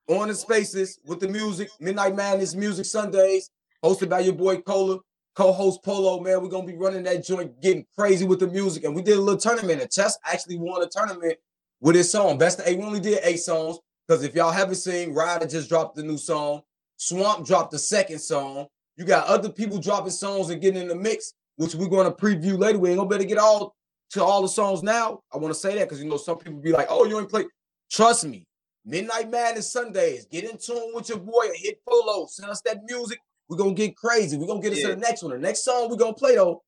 [0.07, 3.49] on the spaces with the music, Midnight Madness Music Sundays,
[3.83, 4.99] hosted by your boy Cola,
[5.35, 6.19] co-host Polo.
[6.19, 8.83] Man, we're gonna be running that joint, getting crazy with the music.
[8.83, 9.81] And we did a little tournament.
[9.81, 11.37] And Chess actually won a tournament
[11.79, 12.37] with his song.
[12.37, 12.77] Best of eight.
[12.77, 13.79] We only did eight songs.
[14.07, 16.61] Because if y'all haven't seen, Ryder just dropped the new song.
[16.97, 18.67] Swamp dropped the second song.
[18.97, 22.11] You got other people dropping songs and getting in the mix, which we're going to
[22.11, 22.79] preview later.
[22.79, 23.75] We ain't gonna better get all
[24.11, 25.21] to all the songs now.
[25.33, 27.29] I want to say that because you know some people be like, "Oh, you ain't
[27.29, 27.45] play."
[27.89, 28.45] Trust me,
[28.85, 30.25] Midnight Madness Sundays.
[30.25, 31.47] Get in tune with your boy.
[31.55, 32.25] Hit Polo.
[32.27, 33.19] Send us that music.
[33.47, 34.37] We're gonna get crazy.
[34.37, 34.95] We're gonna get us to Yeah.
[34.95, 35.31] the next one.
[35.33, 36.63] The next song we're gonna play though,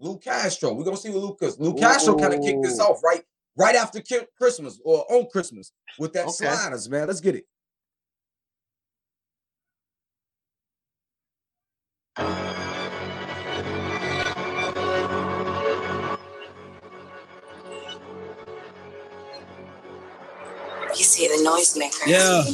[0.00, 0.72] Lou Castro.
[0.72, 1.58] We're gonna see what Lucas.
[1.58, 3.24] Lou Castro kind of kicked this off right,
[3.56, 4.02] right after
[4.36, 6.46] Christmas or on Christmas with that Okay.
[6.46, 7.06] sliders, man.
[7.06, 7.46] Let's get it.
[20.96, 22.06] You see the noisemaker.
[22.06, 22.44] Yeah.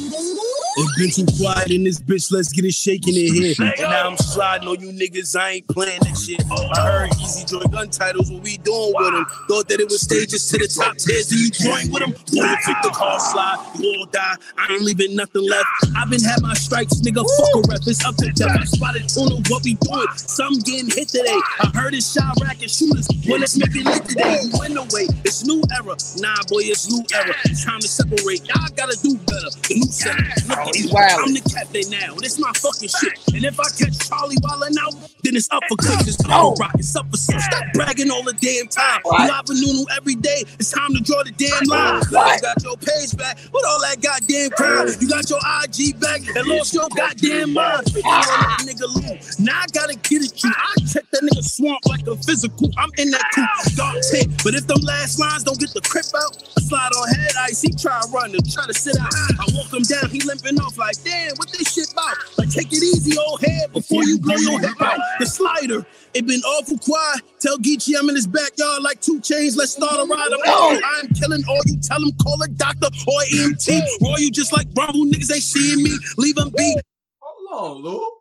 [0.77, 3.55] It's been too quiet in this bitch, let's get it shaking in here.
[3.59, 6.39] And now I'm sliding on you niggas, I ain't playing that shit.
[6.47, 9.25] I heard Easy Joy gun titles, what we doing with them?
[9.49, 12.11] Thought that it was stages to the top tiers, and you join with them.
[12.11, 15.67] Boy, if the car slide, you all die, I ain't leaving nothing left.
[15.97, 18.55] I've been had my strikes, nigga, fuck a rep, it's up to death.
[18.55, 21.39] I spotted tune what we doing, some getting hit today.
[21.59, 24.39] I heard it's shot racket shooters, well, let's make it lit today.
[24.45, 25.97] You win away, it's new era.
[26.21, 27.35] Nah, boy, it's new era.
[27.45, 28.47] It's time to separate.
[28.47, 29.49] y'all gotta do better.
[29.67, 30.58] The new center.
[30.59, 30.91] Look Oh, at he's me.
[30.91, 31.23] wildin'.
[31.23, 33.15] I'm the captain now, and it's my fucking shit.
[33.33, 34.93] And if I catch Charlie wildin' out,
[35.23, 36.07] then it's up for clicks.
[36.07, 36.53] It's no.
[36.59, 36.71] rock.
[36.75, 37.39] It's up for some.
[37.39, 39.01] Stop bragging all the damn time.
[39.05, 40.43] Live and Nunu every day.
[40.59, 42.01] It's time to draw the damn line.
[42.03, 44.87] You got your page back with all that goddamn crime.
[44.99, 47.87] You got your IG back and lost your goddamn mind.
[48.03, 49.15] On that nigga Lou.
[49.43, 50.51] Now I gotta get at you.
[50.51, 52.69] I check that nigga swamp like a physical.
[52.77, 53.47] I'm in that coop.
[53.75, 54.27] Dark tip.
[54.43, 57.61] But if them last lines don't get the crip out, I slide on head ice.
[57.61, 59.11] He try to run and try to sit out.
[59.39, 60.09] I walk him down.
[60.09, 62.15] He limping off like, damn, what this shit about?
[62.37, 64.99] Like, take it easy, old head, before you blow your hip out.
[65.19, 65.85] The slider.
[66.13, 67.21] It been awful quiet.
[67.39, 69.55] Tell Geechi I'm in his backyard like two chains.
[69.55, 70.29] Let's start a ride.
[70.33, 70.81] I'm, No.
[70.83, 71.77] I'm killing all you.
[71.81, 73.81] Tell him call a doctor or EMT.
[74.01, 75.91] Roy you just like Rumble niggas ain't seeing me.
[76.17, 76.75] Leave him be.
[77.19, 78.11] Hold on, Lou.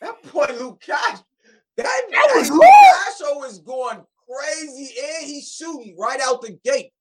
[0.00, 1.18] That boy Luke Cash.
[1.76, 3.26] That, That was Luke Lou.
[3.26, 6.92] Casho is going crazy and he's shooting right out the gate.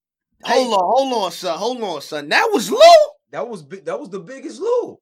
[0.44, 1.58] Hold on, hold on, son.
[1.58, 2.30] Hold on, son.
[2.30, 2.78] That was Lou.
[3.32, 3.86] That was big.
[3.86, 4.98] That was the biggest Lou.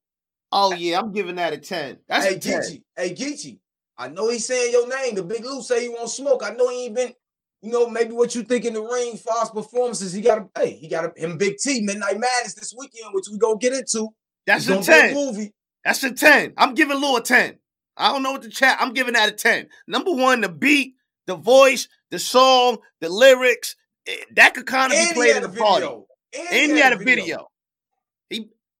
[0.51, 1.97] Oh yeah, I'm giving that a ten.
[2.07, 2.61] That's hey a ten.
[2.61, 3.59] Geechi, hey Geechi.
[3.97, 5.15] I know he's saying your name.
[5.15, 6.41] The big Lou say he won't smoke.
[6.43, 7.13] I know he ain't been.
[7.61, 10.13] You know, maybe what you think in the ring his performances.
[10.13, 13.25] He got a hey, he got a, him Big T Midnight Madness this weekend, which
[13.31, 14.09] we gonna get into.
[14.45, 15.13] That's It's a be a ten.
[15.15, 15.53] movie.
[15.83, 16.53] That's a 10.
[16.57, 17.57] I'm giving Lou a 10.
[17.97, 18.77] I don't know what the chat.
[18.79, 19.67] I'm giving that a 10.
[19.87, 20.95] Number one, the beat,
[21.27, 23.75] the voice, the song, the lyrics.
[24.07, 25.85] eh, that could kind of be And played in the a party.
[25.85, 26.07] video.
[26.51, 27.23] And he had a video.
[27.25, 27.31] He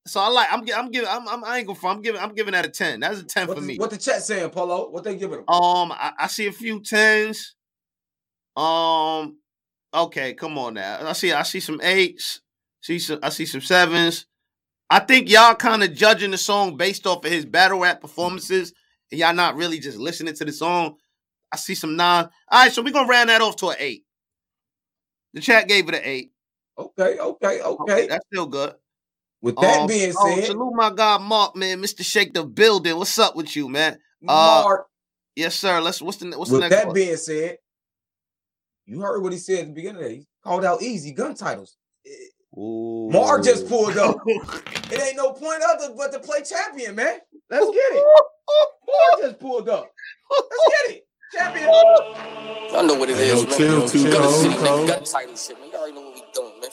[0.07, 2.53] so I like I'm I'm giving I'm, I'm I ain't gonna I'm giving I'm giving
[2.53, 2.99] that a 10.
[2.99, 3.77] That's a 10 What for the, me.
[3.77, 4.89] what the chat saying, Polo?
[4.89, 5.45] What they giving him?
[5.49, 7.53] Um I, I see a few 10s.
[8.55, 9.37] Um
[9.93, 11.07] okay, come on now.
[11.07, 12.39] I see I see some 8s.
[12.81, 14.25] See some I see some 7s.
[14.89, 18.71] I think y'all kind of judging the song based off of his battle rap performances,
[19.11, 20.97] and y'all not really just listening to the song.
[21.51, 22.29] I see some nine.
[22.51, 24.03] All right, so we're gonna round that off to an eight.
[25.33, 26.31] The chat gave it an eight.
[26.77, 28.07] Okay, okay, okay.
[28.07, 28.75] that's still good.
[29.45, 32.03] With that Um, being oh, said, salute my guy Mark, man, Mr.
[32.03, 32.97] Shake the building.
[32.97, 33.99] What's up with you, man?
[34.27, 34.87] Uh, Mark,
[35.35, 35.79] yes, sir.
[35.81, 36.01] Let's.
[36.01, 36.95] What's the what's the with next that one?
[36.95, 37.59] being said,
[38.87, 39.97] you heard what he said at the beginning.
[39.97, 40.15] Of the day.
[40.15, 41.77] He called out easy gun titles.
[42.57, 43.09] Ooh.
[43.11, 44.17] Mark just pulled up.
[44.91, 47.17] It ain't no point other but to play champion, man.
[47.49, 48.03] Let's get it.
[48.87, 49.91] Mark just pulled up.
[50.31, 51.07] Let's get it.
[51.35, 51.67] Champion.
[52.71, 53.57] Y'all know what it Hey, is, yo, man.
[53.57, 54.59] chill, too Gun cold, shit, man.
[54.67, 54.87] cold.
[54.87, 55.69] Gun title shit, man.
[55.71, 56.13] You already know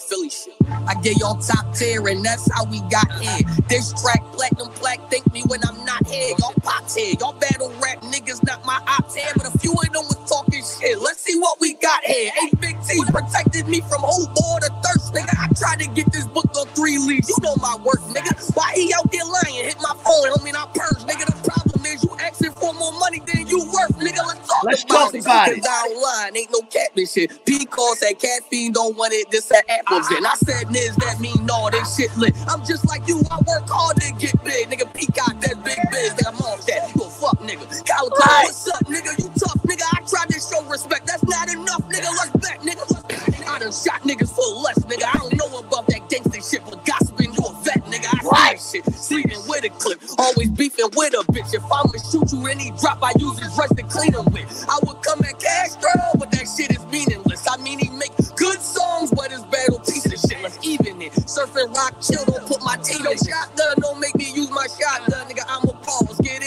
[0.00, 0.55] Philly shit.
[0.87, 3.40] I get y'all top tier, and that's how we got here.
[3.68, 6.35] This track, platinum black, thank me when I'm not here.
[6.38, 9.31] Y'all pops here, y'all battle rap niggas, not my ops here.
[9.37, 11.00] But a few of them was talking shit.
[11.00, 12.31] Let's see what we got here.
[12.35, 15.35] Hey, Big T protected me from whole board of thirst, nigga.
[15.38, 17.28] I tried to get this book on three leaves.
[17.28, 18.33] You know my work, nigga.
[18.55, 19.64] Why he out there lying?
[19.66, 21.26] Hit my phone, homie, not purge, nigga.
[21.26, 24.25] The problem is you asking for more money than you worth, nigga.
[24.27, 25.21] Let's talk Let's about talk it.
[25.21, 25.62] about it.
[25.62, 27.33] Cause I ain't no catfish shit.
[27.71, 30.25] Call said caffeine don't want it, this that apples in.
[30.27, 32.35] I said niz, that mean no, this shit lit.
[32.49, 34.68] I'm just like you, I work hard to get big.
[34.68, 36.92] Nigga, Peacock, that big biz, nigga, I'm off that.
[36.95, 37.64] You a fuck nigga.
[37.87, 39.16] Calicoe, what's up, nigga?
[39.18, 39.85] You tough, nigga.
[39.92, 41.07] I tried to show respect.
[41.07, 42.09] That's not enough, nigga.
[42.12, 42.85] Let's back, nigga.
[42.92, 43.49] Let's back.
[43.49, 45.05] I done shot niggas for less, nigga.
[45.09, 47.12] I don't know about that gangster shit, but gossiping,
[48.33, 48.85] that shit.
[48.95, 51.55] Sleeping with a clip, always beefing with a bitch.
[51.55, 54.66] If I'ma shoot you any drop, I use his rest to clean him with.
[54.68, 57.47] I would come at Castro, but that shit is meaningless.
[57.49, 60.42] I mean, he make good songs, but his battle piece of shit.
[60.42, 61.12] Let's even it.
[61.27, 63.77] Surfing rock, chill, don't put my team in shotgun.
[63.81, 65.45] Don't make me use my shotgun, nigga.
[65.49, 66.41] I'm a pause, get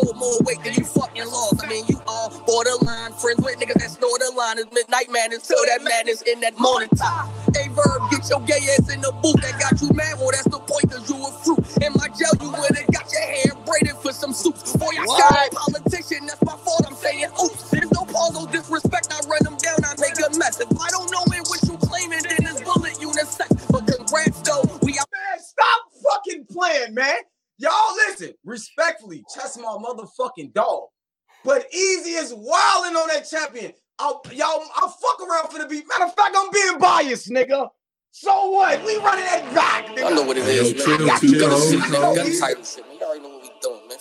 [0.00, 1.64] Sold more weight than you fucking lost.
[1.64, 4.58] I mean, you all borderline friends with niggas that snore the line.
[4.58, 7.28] It's midnight madness, till that madness in that morning time.
[7.52, 10.16] Hey, Verb, get your gay ass in the booth that got you mad.
[10.16, 11.60] Well, that's the point, cause you a fruit.
[11.84, 14.76] In my jail, you would've got your hair braided for some suits.
[14.76, 16.84] Boy, I shot a politician, that's my fault.
[16.86, 17.68] I'm saying, oops.
[17.70, 19.12] There's no pause, no disrespect.
[19.12, 20.60] I run them down, I make a mess.
[20.60, 23.52] If I don't know in what you claiming, then it's bullet unisex.
[23.68, 24.64] But congrats, though.
[24.80, 25.08] We out.
[25.12, 27.20] Man, stop fucking playing, man.
[27.60, 30.84] Y'all listen, respectfully, chest my motherfucking dog.
[31.44, 33.72] But Easy is wilding on that champion.
[33.98, 35.84] I'll, y'all, I'll fuck around for the beat.
[35.86, 37.68] Matter of fact, I'm being biased, nigga.
[38.12, 38.82] So what?
[38.84, 39.98] We running that back, nigga.
[40.00, 40.98] Y'all know what it is, Hey, yo, is, man.
[40.98, 42.14] chill, Gun chill, shit, man.
[42.14, 42.96] Gun title shit, man.
[42.98, 43.39] You already know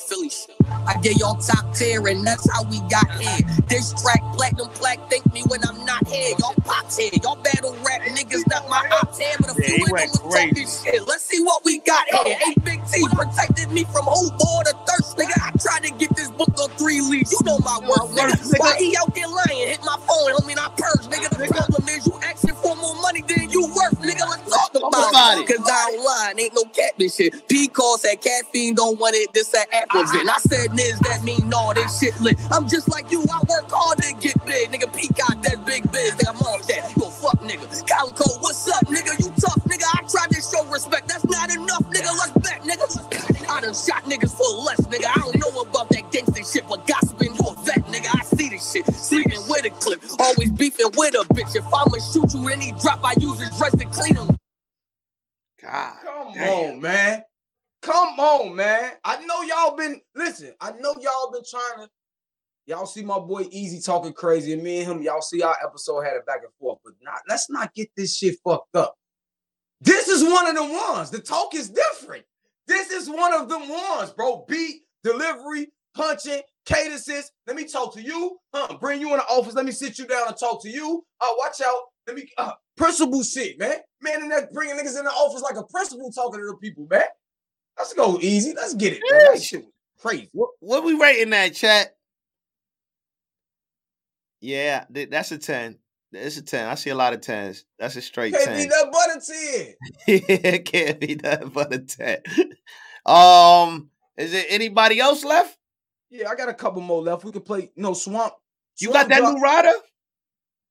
[0.07, 0.29] what we doing, man.
[0.29, 0.57] Philly shit.
[0.87, 3.41] I gave y'all top tier, and that's how we got here.
[3.69, 6.35] This track, platinum plaque, thank me when I'm not here.
[6.39, 9.85] Y'all pops here, y'all battle rap niggas, not my ops here, but a Yeah, few
[9.85, 11.07] them went was talking shit.
[11.07, 12.37] Let's see what we got here.
[12.39, 15.35] Hey, Big T protected me from whole board of thirst, nigga.
[15.43, 17.31] I tried to get this book on three leaves.
[17.33, 18.59] You know my work, nigga.
[18.59, 19.69] Why he out there lying?
[19.69, 21.29] Hit my phone, homie, not purse, nigga.
[21.31, 23.98] The problem is you asking for more money than you worth,
[24.91, 25.09] nigga.
[25.09, 25.49] About, about it.
[25.49, 25.57] it.
[25.57, 27.47] Cause I don't lie, ain't no catfish shit.
[27.47, 30.27] P call said caffeine don't want it, this that apples in.
[30.27, 30.35] Ah.
[30.35, 32.37] I said niz, that mean all this shit lit.
[32.51, 34.71] I'm just like you, I work hard to get big.
[34.71, 36.15] Nigga, Peacock, that big biz.
[36.15, 36.93] Nigga, I'm off that.
[36.97, 37.87] You a fuck fuck nigga.
[37.87, 39.17] Calicoe, what's up, nigga?
[39.19, 39.85] You tough, nigga.
[39.93, 41.07] I tried to show respect.
[41.07, 42.11] That's not enough, nigga.
[42.17, 43.49] Let's bet, nigga.
[43.49, 45.07] I done shot niggas for less, nigga.
[45.07, 48.09] I don't know about that gangster shit, but gossiping, you a vet, nigga.
[48.13, 48.85] I see this shit.
[48.93, 51.55] Sleeping with a clip, always beefing with a bitch.
[51.55, 54.38] If I'ma shoot you any drop, I use his dress to clean him.
[55.69, 55.93] God.
[56.03, 56.49] Come damn.
[56.49, 57.23] on, man.
[57.81, 58.91] Come on, man.
[59.03, 60.53] I know y'all been listen.
[60.59, 61.89] I know y'all been trying to.
[62.65, 65.01] Y'all see my boy Easy talking crazy, and me and him.
[65.01, 67.21] Y'all see our episode had it back and forth, but not.
[67.27, 68.95] Let's not get this shit fucked up.
[69.81, 71.09] This is one of the ones.
[71.09, 72.25] The talk is different.
[72.67, 74.45] This is one of them ones, bro.
[74.47, 77.31] Beat, delivery, punching, cadences.
[77.47, 78.37] Let me talk to you.
[78.53, 78.77] Huh?
[78.79, 79.55] Bring you in the office.
[79.55, 81.03] Let me sit you down and talk to you.
[81.19, 81.81] Uh, watch out.
[82.05, 83.77] Let me uh, principal shit, man.
[84.01, 86.87] Man, and that bringing niggas in the office like a principal talking to the people,
[86.89, 87.01] man.
[87.77, 88.53] Let's go easy.
[88.53, 89.33] Let's get it, man.
[89.33, 90.29] That shit was crazy.
[90.33, 91.95] What, what we rating that chat?
[94.41, 95.77] Yeah, that's a 10.
[96.11, 96.67] It's a 10.
[96.67, 97.63] I see a lot of 10s.
[97.77, 98.57] That's a straight Can't 10.
[98.57, 99.75] be that butter 10.
[100.07, 102.21] it can't be that but a 10.
[103.05, 105.57] Um, is there anybody else left?
[106.11, 107.23] Yeah, I got a couple more left.
[107.23, 108.33] We could play no swamp.
[108.79, 109.71] You got that drop- new rider?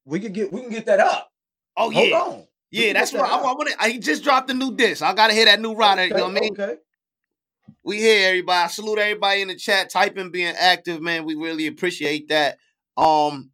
[0.04, 1.32] We could get we can get that up.
[1.76, 2.16] Oh Hold yeah.
[2.16, 2.47] on.
[2.72, 3.58] We Yeah, that's what that I, I up.
[3.58, 3.82] want.
[3.90, 5.02] He just dropped a new disc.
[5.02, 6.06] I gotta hear that new rider.
[6.06, 6.52] you know what I mean?
[6.52, 6.76] Okay.
[7.84, 8.64] We here, everybody.
[8.64, 11.24] I salute everybody in the chat, typing, being active, man.
[11.24, 12.58] We really appreciate that.
[12.96, 13.50] Um,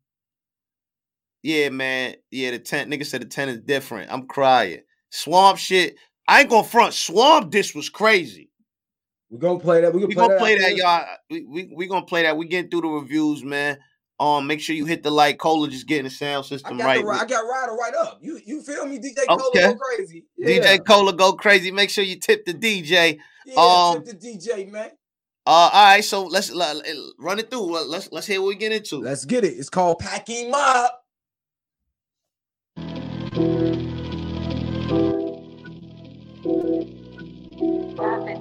[1.43, 2.17] yeah, man.
[2.31, 4.11] Yeah, the tent nigga said the tent is different.
[4.13, 4.81] I'm crying.
[5.11, 5.97] Swamp shit.
[6.27, 6.95] I ain't gonna front.
[6.95, 8.51] Swamp disc was crazy.
[9.31, 9.93] We're gonna play that.
[9.93, 11.07] We can We play gonna that play that, y'all.
[11.31, 12.37] We, we we gonna play that.
[12.37, 13.79] We getting through the reviews, man.
[14.21, 15.39] Um, make sure you hit the like.
[15.39, 17.05] Cola just getting the sound system got right.
[17.05, 18.19] the I got Ryder right up.
[18.23, 18.99] You you feel me?
[18.99, 19.73] DJ Cola Okay.
[19.73, 20.25] go crazy.
[20.37, 20.49] Yeah.
[20.49, 21.71] DJ Cola go crazy.
[21.73, 23.19] Make sure you tip the DJ.
[23.45, 24.91] Yeah, um, tip the DJ, man.
[25.47, 26.77] Uh, all right, so let's let,
[27.19, 27.73] run it through.
[27.73, 29.01] Let- Let's let's hear what we get into.
[29.01, 29.55] Let's get it.
[29.59, 30.91] It's called Packing Mob.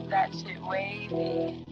[0.10, 1.66] that shit wavy.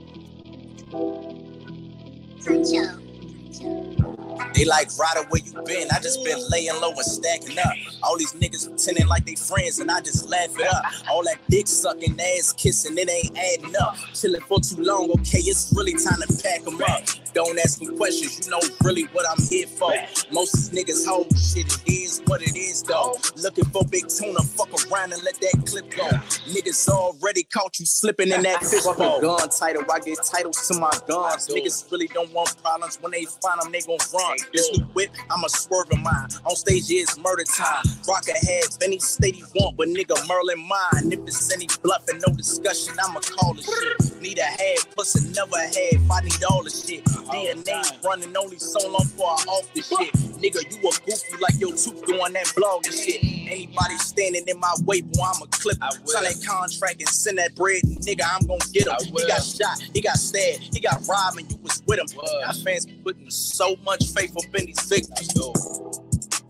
[4.53, 5.87] They like right where you been?
[5.91, 7.73] I just been laying low and stacking up.
[8.03, 10.83] All these niggas pretending like they friends, and I just laugh it up.
[11.09, 13.95] All that dick sucking, ass kissing, it ain't adding up.
[14.13, 17.03] Chilling for too long, okay, it's really time to pack them up.
[17.33, 19.93] Don't ask me questions, you know really what I'm here for.
[20.31, 23.17] Most of these niggas hold shit, it is what it is though.
[23.41, 26.07] Looking for big tuna, fuck around and let that clip go.
[26.51, 29.21] Niggas already caught you slipping in that fish bowl.
[29.21, 31.47] Gun title, I get titles to my guns.
[31.47, 32.97] Niggas really don't want problems.
[32.99, 34.37] When they find them, they gon' run.
[34.53, 36.29] This new whip, I'm a swerving mine.
[36.45, 37.83] On stage, yeah, it's murder time.
[38.07, 41.11] Rocker heads, any state he want, but nigga Merlin mine.
[41.11, 44.21] If it's any bluffing, no discussion, I'ma call the shit.
[44.21, 45.73] Need a head, pussy never had.
[45.75, 47.03] If I need all the shit.
[47.31, 50.13] DNA running only so long before I off the shit.
[50.41, 53.23] Nigga, you a goofy like your tooth doing that blog and shit.
[53.23, 55.77] Anybody standing in my way, boy, I'm a clip.
[56.05, 59.15] Sign that contract and send that bread, nigga, I'm gonna get him.
[59.15, 62.07] He got shot, he got stabbed, he got robbed, and you was with him.
[62.45, 65.79] Our fans putting so much faith up in these victims.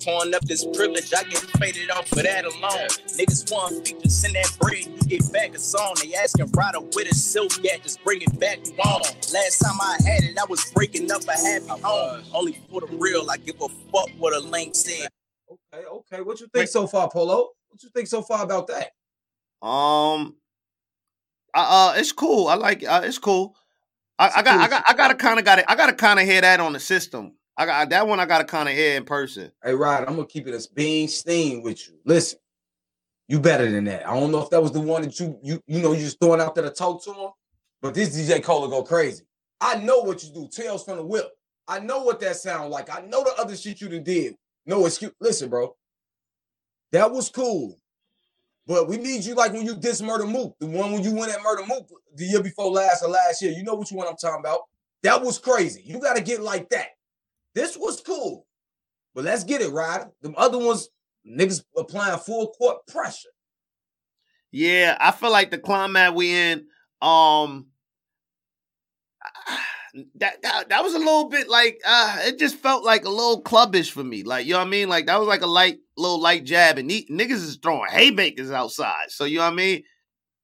[0.03, 2.87] Pouring up this privilege, I get faded off for that alone.
[3.17, 5.95] Niggas want features, send that bread, you get back a song.
[6.01, 9.01] They asking Ryder with a silk at, just bring it back you on.
[9.31, 12.23] Last time I had it, I was breaking up a happy home.
[12.33, 15.07] Only for the real, I give a fuck what a link said.
[15.51, 16.21] Okay, okay.
[16.21, 17.49] What you think so far, Polo?
[17.69, 18.91] What you think so far about that?
[19.65, 20.35] Um,
[21.53, 22.47] uh, uh it's cool.
[22.47, 23.55] I like uh, it's cool.
[24.21, 25.65] I, I got I got I gotta kind of got it.
[25.67, 27.33] I gotta kind of hear that on the system.
[27.57, 28.19] I got that one.
[28.19, 29.51] I gotta kind of hear in person.
[29.63, 31.95] Hey, Rod, I'm gonna keep it as being steam with you.
[32.05, 32.37] Listen,
[33.27, 34.07] you better than that.
[34.07, 36.19] I don't know if that was the one that you you you know you just
[36.19, 37.29] throwing out there to talk to him,
[37.81, 39.23] but this DJ Cola go crazy.
[39.59, 40.47] I know what you do.
[40.51, 41.31] Tails from the whip.
[41.67, 42.95] I know what that sound like.
[42.95, 44.35] I know the other shit you done did.
[44.67, 45.13] No excuse.
[45.19, 45.75] Listen, bro.
[46.91, 47.80] That was cool.
[48.67, 51.33] But we need you like when you diss Murder Mook, the one when you went
[51.33, 53.51] at Murder Mook the year before last or last year.
[53.51, 54.61] You know which one I'm talking about.
[55.03, 55.81] That was crazy.
[55.83, 56.89] You got to get like that.
[57.55, 58.45] This was cool.
[59.15, 60.11] But let's get it, Ryder.
[60.21, 60.89] The other ones,
[61.27, 63.29] niggas applying full court pressure.
[64.51, 66.67] Yeah, I feel like the climate we in.
[67.01, 67.67] Um,
[70.15, 73.41] that that that was a little bit like uh it just felt like a little
[73.41, 74.23] clubbish for me.
[74.23, 74.89] Like you know what I mean?
[74.89, 78.51] Like that was like a light little light jab, and he, niggas is throwing haymakers
[78.51, 79.09] outside.
[79.09, 79.83] So you know what I mean?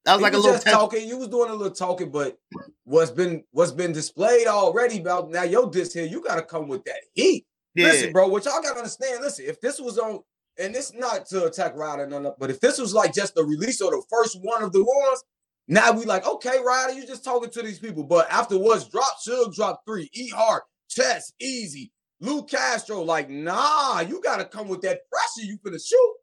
[0.04, 1.08] That was You like a little talking.
[1.08, 2.38] You was doing a little talking, but
[2.84, 6.84] what's been what's been displayed already about now your diss here, you gotta come with
[6.84, 7.46] that heat.
[7.74, 7.86] Yeah.
[7.86, 9.20] Listen, bro, what y'all gotta understand.
[9.22, 10.20] Listen, if this was on,
[10.58, 13.44] and it's not to attack Ryder, none of, but if this was like just the
[13.44, 15.24] release or the first one of the ones,
[15.68, 18.02] now we like, okay, Ryder, you just talking to these people.
[18.04, 24.00] But after what's dropped, Suge dropped three, Eat Hard, Chess, Easy, Lou Castro, like, nah,
[24.00, 25.46] you gotta come with that pressure.
[25.46, 26.14] You finna shoot.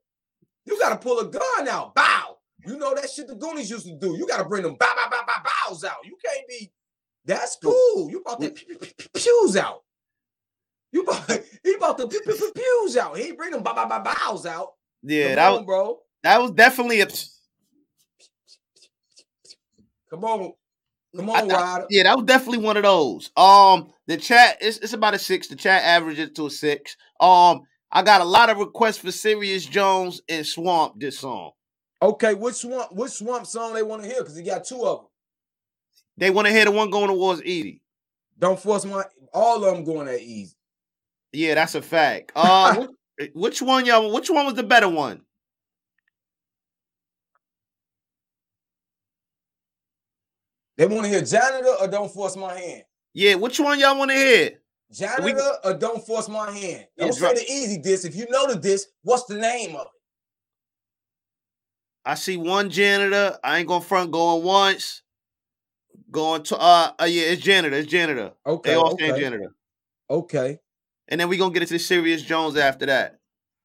[0.65, 1.93] You gotta pull a gun out.
[1.93, 2.37] Bow.
[2.65, 4.17] You know that shit the Goonies used to do.
[4.17, 5.97] You gotta bring them bow, bow, bow, bow, bows out.
[6.03, 6.71] You can't be.
[7.25, 8.09] That's cool.
[8.09, 9.83] You about to pew, pew, pew, pews out.
[10.91, 11.29] You about
[11.63, 13.17] he about to pew, pew, pew, pews out.
[13.17, 14.69] He bring them bow, bow, bow, bows out.
[15.03, 15.99] Yeah, Come that on, was bro.
[16.23, 17.07] that was definitely a.
[20.09, 20.53] Come on.
[21.15, 21.87] Come I- on, I- Ryder.
[21.89, 23.31] yeah, that was definitely one of those.
[23.37, 25.47] Um, the chat it's, it's about a six.
[25.47, 26.95] The chat averages to a six.
[27.19, 31.51] Um, I got a lot of requests for Serius Jones and Swamp this song.
[32.01, 34.19] Okay, which swamp, which swamp song they want to hear?
[34.19, 35.07] Because he got two of them.
[36.17, 37.81] They want to hear the one going towards Edie.
[38.37, 39.03] Don't force my
[39.33, 40.55] all of them going that easy.
[41.31, 42.31] Yeah, that's a fact.
[42.35, 42.87] Uh,
[43.33, 44.11] which one y'all?
[44.13, 45.21] Which one was the better one?
[50.77, 52.83] They want to hear janitor or don't force my hand.
[53.13, 54.51] Yeah, which one y'all want to hear?
[54.91, 56.87] Janitor or don't force my hand.
[56.97, 58.05] Yeah, Don't say drop- the easy disc.
[58.05, 59.91] If you know the disc, what's the name of it?
[62.05, 63.37] I see one janitor.
[63.43, 65.01] I ain't gonna front going once.
[66.11, 67.75] Going to uh, uh yeah, it's janitor.
[67.77, 68.33] It's janitor.
[68.45, 69.19] Okay, they all okay.
[69.19, 69.55] janitor.
[70.07, 70.59] Okay,
[71.07, 73.17] And then we gonna get into the Serius Jones after that.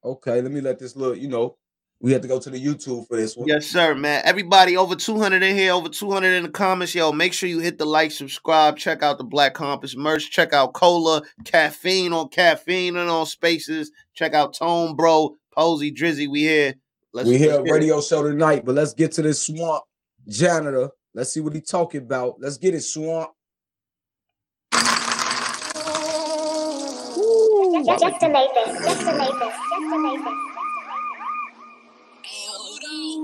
[0.03, 0.41] okay.
[0.41, 1.19] Let me let this look.
[1.19, 1.59] You know,
[2.01, 3.47] we have to go to the YouTube for this one.
[3.47, 4.23] Yes, sir, man.
[4.25, 6.95] Everybody over 200 in here, over 200 in the comments.
[6.95, 10.55] Yo, make sure you hit the like, subscribe, check out the Black Compass merch, check
[10.55, 13.93] out Cola, Caffeine on Caffeine and on Spaces.
[14.15, 16.29] Check out Tone Bro, Posey, Drizzy.
[16.29, 16.75] We here.
[17.13, 19.85] Let's, we here let's a radio show tonight, but let's get to this swamp
[20.27, 20.91] janitor.
[21.13, 22.37] Let's see what he talking about.
[22.41, 23.31] Let's get it, swamp.
[27.83, 30.50] Just to make this, just to make this, just to make this.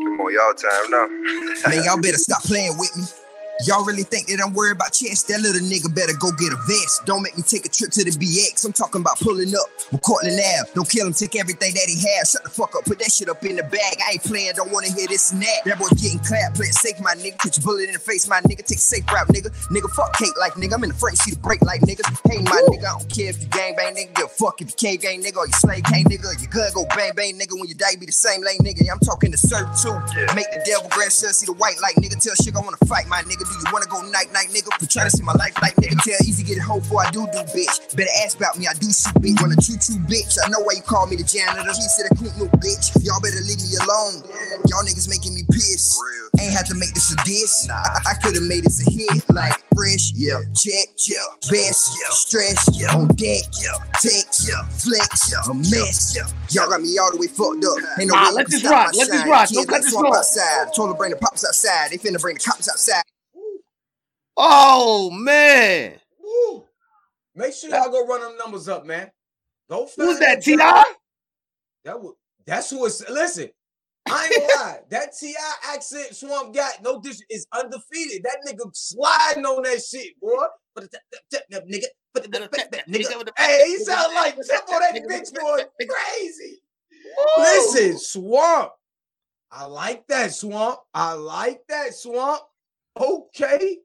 [0.07, 1.69] Come on, y'all time now.
[1.69, 3.26] Man, y'all better stop playing with me.
[3.65, 5.25] Y'all really think that I'm worried about chance?
[5.33, 7.09] That little nigga better go get a vest.
[7.09, 8.69] Don't make me take a trip to the BX.
[8.69, 10.77] I'm talking about pulling up with Cortland Ave.
[10.77, 12.37] Don't kill him, take everything that he has.
[12.37, 13.97] Shut the fuck up, put that shit up in the bag.
[14.05, 15.65] I ain't playing, don't wanna hear this and that.
[15.65, 17.41] That boy getting clapped, play it safe, my nigga.
[17.41, 18.61] Put your bullet in the face, my nigga.
[18.61, 19.49] Take a safe route, nigga.
[19.73, 20.77] Nigga, fuck cake like nigga.
[20.77, 22.05] I'm in the front seat to break like niggas.
[22.29, 24.13] Hey, my nigga, I don't care if you gang bang, nigga.
[24.21, 26.29] Give a fuck if you cave gang, nigga, or you slave gang, nigga.
[26.29, 27.57] Or your gun go bang bang, nigga.
[27.57, 28.85] When you die, you be the same lane, nigga.
[28.85, 29.97] Yeah, I'm talking to serve too.
[30.37, 32.21] Make the devil grandson see the white light, nigga.
[32.21, 33.45] Tell shit I wanna fight, my nigga.
[33.47, 34.70] Do you wanna go night night, nigga?
[34.78, 35.97] For trying to see my life like nigga.
[36.03, 37.97] Tell easy get it home before I do do, bitch.
[37.97, 39.38] Better ask about me, I do shoot bitch.
[39.40, 40.36] Run a choo choo, bitch.
[40.44, 41.62] I know why you call me the janitor.
[41.72, 42.92] He said a coot no bitch.
[43.05, 44.22] Y'all better leave me alone.
[44.68, 45.99] Y'all niggas making me piss.
[46.38, 47.68] Ain't have to make this a diss.
[47.70, 49.24] I, I could have made this a hit.
[49.32, 51.16] Like fresh, yeah, check, yeah,
[51.51, 56.24] best, yeah, stress, yeah, on deck, yeah, text, yeah, flex, yeah, a mess, yeah.
[56.51, 57.78] Y'all got me all the way fucked up.
[57.99, 59.28] Ain't no Ah, way let you can this rock, my let this shine.
[59.30, 59.49] rock.
[59.49, 60.16] Kids Don't cut this swamp off.
[60.16, 60.74] outside.
[60.74, 61.90] Told them bring the pops outside.
[61.90, 63.03] They finna bring the cops outside.
[64.37, 65.95] Oh man.
[66.22, 66.64] Woo.
[67.34, 69.11] Make sure y'all go run them numbers up, man.
[69.68, 70.57] Go find Who's that, Ti.
[70.57, 72.14] That was
[72.47, 73.51] that's who it's listen.
[74.09, 74.80] I ain't gonna lie.
[74.91, 75.74] That T.I.
[75.74, 78.22] accent Swamp got no dish is undefeated.
[78.22, 80.30] That nigga sliding on that shit, boy.
[80.78, 81.84] Nigga,
[82.14, 83.28] put the nigga.
[83.37, 85.64] Hey, he sound like Tempo that bitch boy.
[85.89, 86.62] Crazy.
[87.39, 88.72] Listen, Swamp.
[89.51, 90.80] I like that Swamp.
[90.95, 92.43] I like that Swamp.
[92.99, 93.78] Okay.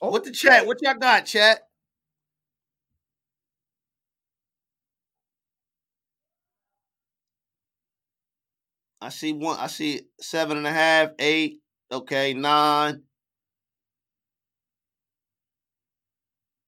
[0.00, 0.66] What the chat?
[0.66, 1.60] What y'all got, chat?
[9.00, 9.58] I see one.
[9.58, 11.60] I see seven and a half, eight.
[11.90, 13.02] Okay, nine,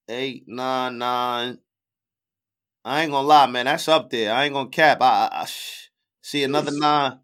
[0.09, 1.59] eight, nine, nine.
[2.85, 3.67] I ain't gonna lie, man.
[3.67, 4.33] That's up there.
[4.35, 5.03] I ain't gonna cap.
[5.03, 5.47] I, I, I
[6.23, 7.19] see another nine.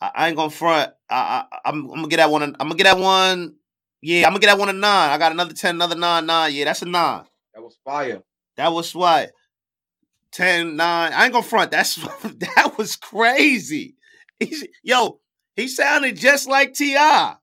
[0.00, 0.92] I, I ain't gonna front.
[1.08, 2.42] I, I I'm, I'm gonna get that one.
[2.42, 3.56] I'm gonna get that one.
[4.04, 5.10] Yeah, I'm gonna get that one a nine.
[5.10, 6.52] I got another ten, another nine, nine.
[6.52, 7.24] Yeah, that's a nine.
[7.54, 8.22] That was fire.
[8.58, 9.32] That was what?
[10.32, 11.12] 10, 9.
[11.12, 11.70] I ain't gonna front.
[11.70, 13.94] That's that was crazy.
[14.38, 15.20] He's, yo,
[15.56, 17.36] he sounded just like T.I.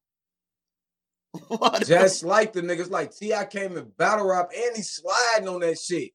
[1.86, 3.46] Just like the niggas, like T.I.
[3.46, 6.12] came in battle rap and he sliding on that shit.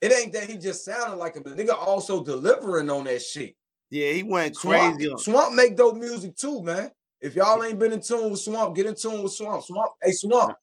[0.00, 3.54] It ain't that he just sounded like him, the nigga also delivering on that shit.
[3.88, 6.90] Yeah, he went crazy on Swamp make dope music too, man.
[7.22, 9.62] If y'all ain't been in tune with Swamp, get in tune with Swamp.
[9.62, 10.56] Swamp, hey Swamp,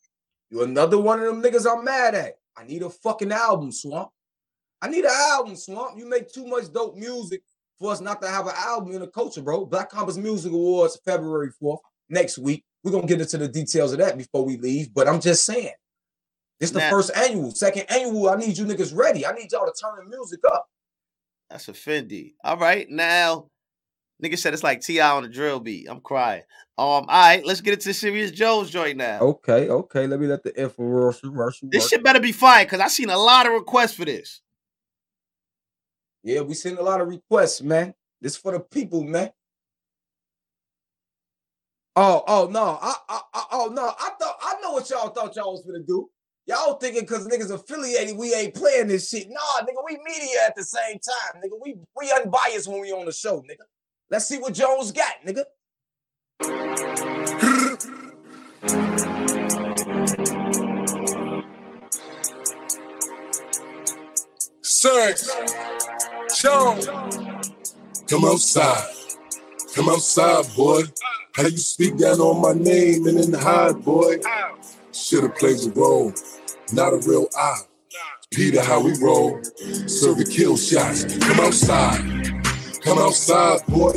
[0.51, 2.33] you another one of them niggas I'm mad at.
[2.57, 4.09] I need a fucking album, Swamp.
[4.81, 5.97] I need an album, Swamp.
[5.97, 7.41] You make too much dope music
[7.79, 9.65] for us not to have an album in the culture, bro.
[9.65, 11.79] Black Compass Music Awards, February 4th,
[12.09, 12.65] next week.
[12.83, 14.93] We're gonna get into the details of that before we leave.
[14.93, 15.73] But I'm just saying,
[16.59, 17.51] It's the Now- first annual.
[17.51, 19.25] Second annual, I need you niggas ready.
[19.25, 20.67] I need y'all to turn the music up.
[21.49, 22.33] That's a Fendi.
[22.43, 23.49] All right, now
[24.23, 25.11] nigga said it's like T.I.
[25.11, 25.87] on a drill beat.
[25.89, 26.43] I'm crying.
[26.77, 29.19] Um, all right, let's get into Serious Joe's joint now.
[29.19, 30.07] Okay, okay.
[30.07, 31.69] Let me let the infomercial.
[31.71, 34.41] This shit better be fire because I seen a lot of requests for this.
[36.23, 37.93] Yeah, we seen a lot of requests, man.
[38.21, 39.31] This for the people, man.
[41.95, 45.35] Oh, oh no, I, I, I oh no, I thought I know what y'all thought
[45.35, 46.09] y'all was gonna do.
[46.45, 49.27] Y'all thinking because niggas affiliated, we ain't playing this shit.
[49.29, 51.59] Nah, nigga, we media at the same time, nigga.
[51.61, 53.65] We we unbiased when we on the show, nigga.
[54.11, 55.43] Let's see what Jones got, nigga.
[64.61, 65.13] Sir,
[66.35, 66.87] Jones,
[68.07, 68.83] come outside.
[69.75, 70.81] Come outside, boy.
[71.35, 74.17] How you speak down on my name and then hide, boy?
[74.91, 76.11] Should've played the role,
[76.73, 77.61] not a real eye.
[78.31, 79.39] Peter, how we roll,
[79.85, 81.03] serving kill shots.
[81.17, 82.18] Come outside,
[82.89, 83.93] come outside, boy.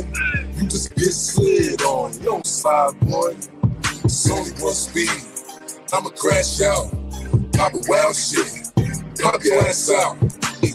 [0.55, 3.35] You just get slid on, you don't slide, boy.
[4.03, 5.09] It's only one speed.
[5.91, 6.91] I'ma crash out,
[7.53, 8.69] pop a wild shit,
[9.19, 10.17] pop your ass out.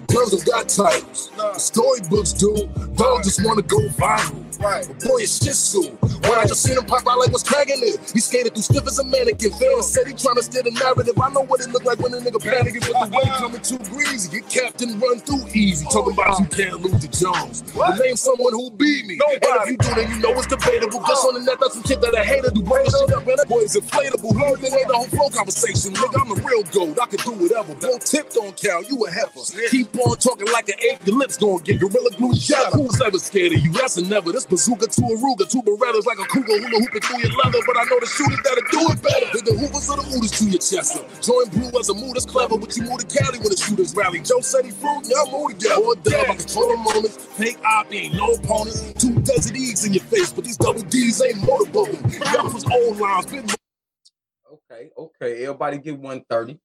[0.08, 2.68] Girls have got titles, the storybooks do.
[2.94, 4.44] Dog just wanna go viral.
[4.60, 4.86] Right.
[4.88, 5.94] But boy, it's shit soon.
[6.26, 8.10] When I just seen him pop out like what's cracking it.
[8.12, 9.52] He skated through stiff as a mannequin.
[9.52, 11.14] Fans said he tryna steal the narrative.
[11.20, 13.78] I know what it look like when a nigga panicking, but the way coming too
[13.90, 14.28] greasy.
[14.28, 15.86] Get captain run through easy.
[15.86, 17.62] Talking about you can't lose to Jones.
[17.70, 19.20] But name someone who beat me.
[19.30, 21.06] And if you do, then you know it's debatable.
[21.06, 22.54] Just on the net, that's some kid that I hated.
[22.54, 23.36] Do bring shit up, man.
[23.38, 24.34] That boy is inflatable.
[24.34, 25.94] Who think ain't the whole flow conversation?
[25.94, 26.98] Nigga, I'm a real gold.
[26.98, 27.74] I can do whatever.
[27.78, 28.90] Don't tip, don't count.
[28.90, 29.38] You a heifer.
[29.78, 31.06] Keep on talking like an ape.
[31.06, 32.72] Your lips gonna get gorilla glue shut.
[32.72, 33.70] Who's ever scared of you?
[33.70, 34.32] That's a never.
[34.32, 37.60] This bazooka to a Ruger, two Berettas like a cougar hula hooping through your leather.
[37.64, 40.34] But I know the shooters that'll do it better than the hoovers or the ooders
[40.34, 40.98] to your chest.
[41.22, 43.94] Join blue as a mood is clever, but you move to Cali when the shooters
[43.94, 44.18] rally.
[44.18, 45.78] Joe said he fruit, y'all move together.
[45.78, 47.14] Or dub, I control the moments.
[47.38, 48.82] Fake op, ain't no opponents.
[48.98, 52.02] Two desert E's in your face, but these double D's ain't motorboating.
[52.34, 53.46] Y'all was old lines, been
[54.50, 55.46] Okay, okay.
[55.46, 56.58] Everybody get 130.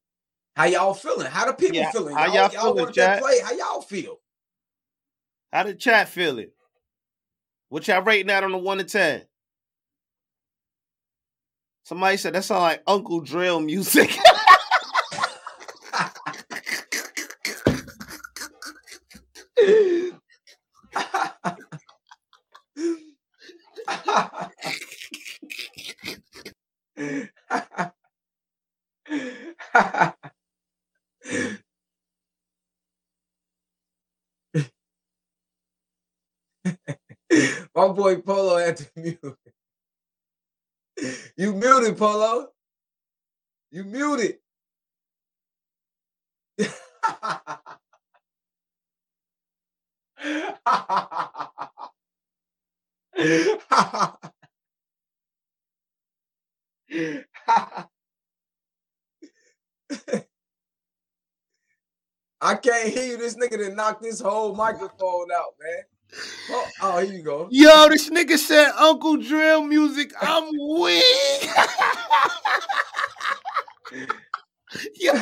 [0.56, 1.26] How y'all feeling?
[1.28, 2.16] How the people Yeah, feeling?
[2.16, 3.22] how y'all feeling, want that chat?
[3.22, 3.40] play?
[3.40, 4.20] How y'all feel?
[5.52, 6.54] How the chat feel it?
[7.70, 9.24] What y'all rating that on the one to ten?
[11.86, 14.16] Somebody said that sound like Uncle Drill music.
[37.76, 39.20] My boy Polo had to mute.
[41.38, 42.50] You muted, Polo.
[43.72, 44.40] You muted.
[62.44, 63.18] I can't hear you.
[63.18, 65.84] This nigga done knocked this whole microphone out, man.
[66.50, 67.48] Oh, oh, here you go.
[67.50, 70.12] Yo, this nigga said Uncle Drill music.
[70.22, 70.50] I'm
[70.82, 71.50] weak.
[75.00, 75.14] yo,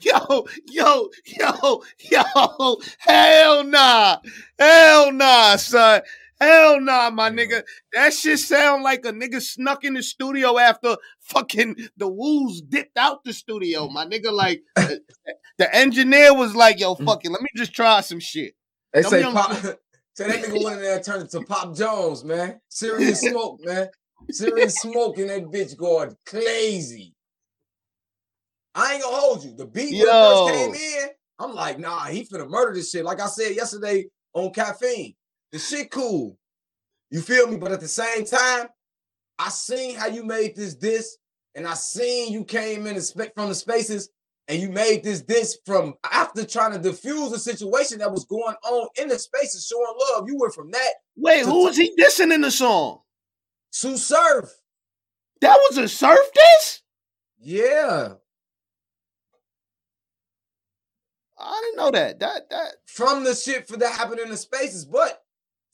[0.00, 2.80] yo, yo, yo, yo.
[2.98, 4.16] Hell nah.
[4.58, 6.02] Hell nah, son.
[6.40, 7.62] Hell nah, my nigga.
[7.92, 12.98] That shit sound like a nigga snuck in the studio after fucking the woos dipped
[12.98, 14.30] out the studio, my nigga.
[14.30, 17.04] Like the, engineer was like, yo, mm.
[17.06, 17.30] fuck it.
[17.30, 18.54] Let me just try some shit.
[18.92, 19.52] They Them say Pop,
[20.14, 22.60] say that nigga went in there and turned into Pop Jones, man.
[22.68, 23.88] Serious smoke, man.
[24.30, 27.14] Serious smoke in that bitch going crazy.
[28.74, 29.54] I ain't gonna hold you.
[29.54, 30.46] The beat when it Yo.
[30.46, 31.08] first came in,
[31.38, 33.06] I'm like, nah, he finna murder this shit.
[33.06, 35.14] Like I said yesterday on caffeine,
[35.52, 36.38] the shit cool.
[37.10, 37.56] You feel me?
[37.56, 38.68] But at the same time,
[39.38, 41.18] I seen how you made this this,
[41.54, 43.00] and I seen you came in
[43.34, 44.10] from the spaces,
[44.48, 48.56] and you made this this from after trying to diffuse the situation that was going
[48.64, 50.28] on in the spaces, showing love.
[50.28, 50.92] You went from that.
[51.16, 53.00] Wait, to who was he dissing in the song?
[53.70, 54.50] Sue Surf.
[55.40, 56.80] That was a surf diss?
[57.38, 58.14] Yeah.
[61.38, 62.18] I didn't know that.
[62.20, 64.86] That that from the shit for that happened in the spaces.
[64.86, 65.22] But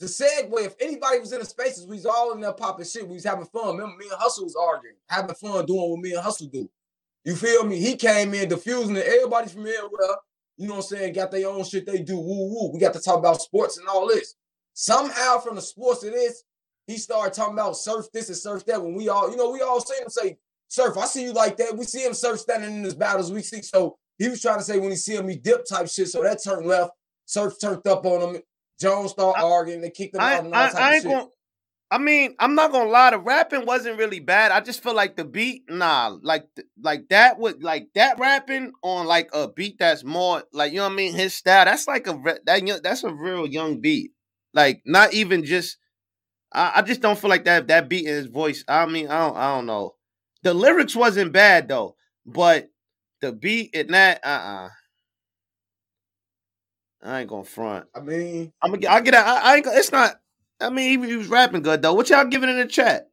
[0.03, 3.07] to segue, if anybody was in the spaces, we was all in there popping shit.
[3.07, 3.76] We was having fun.
[3.76, 6.68] Remember, me and Hustle was arguing, having fun doing what me and Hustle do.
[7.24, 7.78] You feel me?
[7.78, 9.07] He came in diffusing it.
[9.07, 10.20] Everybody from here, well,
[10.57, 12.16] you know what I'm saying, got their own shit they do.
[12.16, 12.72] Woo woo.
[12.72, 14.34] We got to talk about sports and all this.
[14.74, 16.42] Somehow from the sports to this,
[16.88, 18.82] he started talking about surf this and surf that.
[18.82, 20.36] When we all, you know, we all seen him say,
[20.66, 21.76] surf, I see you like that.
[21.76, 23.30] We see him surf standing in his battles.
[23.30, 25.88] We see so he was trying to say when he see him, he dip type
[25.88, 26.09] shit.
[26.09, 26.90] So that turned left.
[27.24, 28.42] Surf turned up on him.
[28.81, 29.81] Jones started arguing.
[29.81, 31.11] They kicked him I, out and all I, type I of ain't shit.
[31.12, 31.27] gonna
[31.91, 34.51] I mean, I'm not gonna lie, the rapping wasn't really bad.
[34.51, 36.49] I just feel like the beat, nah, like
[36.81, 40.85] like that would like that rapping on like a beat that's more like you know
[40.85, 41.66] what I mean, his style.
[41.66, 44.12] That's like a that young- that's a real young beat.
[44.55, 45.77] Like not even just.
[46.53, 48.64] I, I just don't feel like that that beat in his voice.
[48.68, 49.97] I mean, I don't I don't know.
[50.43, 51.97] The lyrics wasn't bad though,
[52.27, 52.70] but
[53.20, 54.68] the beat and that uh uh
[57.03, 57.86] I ain't gonna front.
[57.94, 58.90] I mean, I'm gonna get.
[58.92, 59.14] I get.
[59.14, 59.66] I, I ain't.
[59.66, 60.20] It's not.
[60.61, 61.94] I mean, he, he was rapping good though.
[61.94, 63.09] What y'all giving in the chat?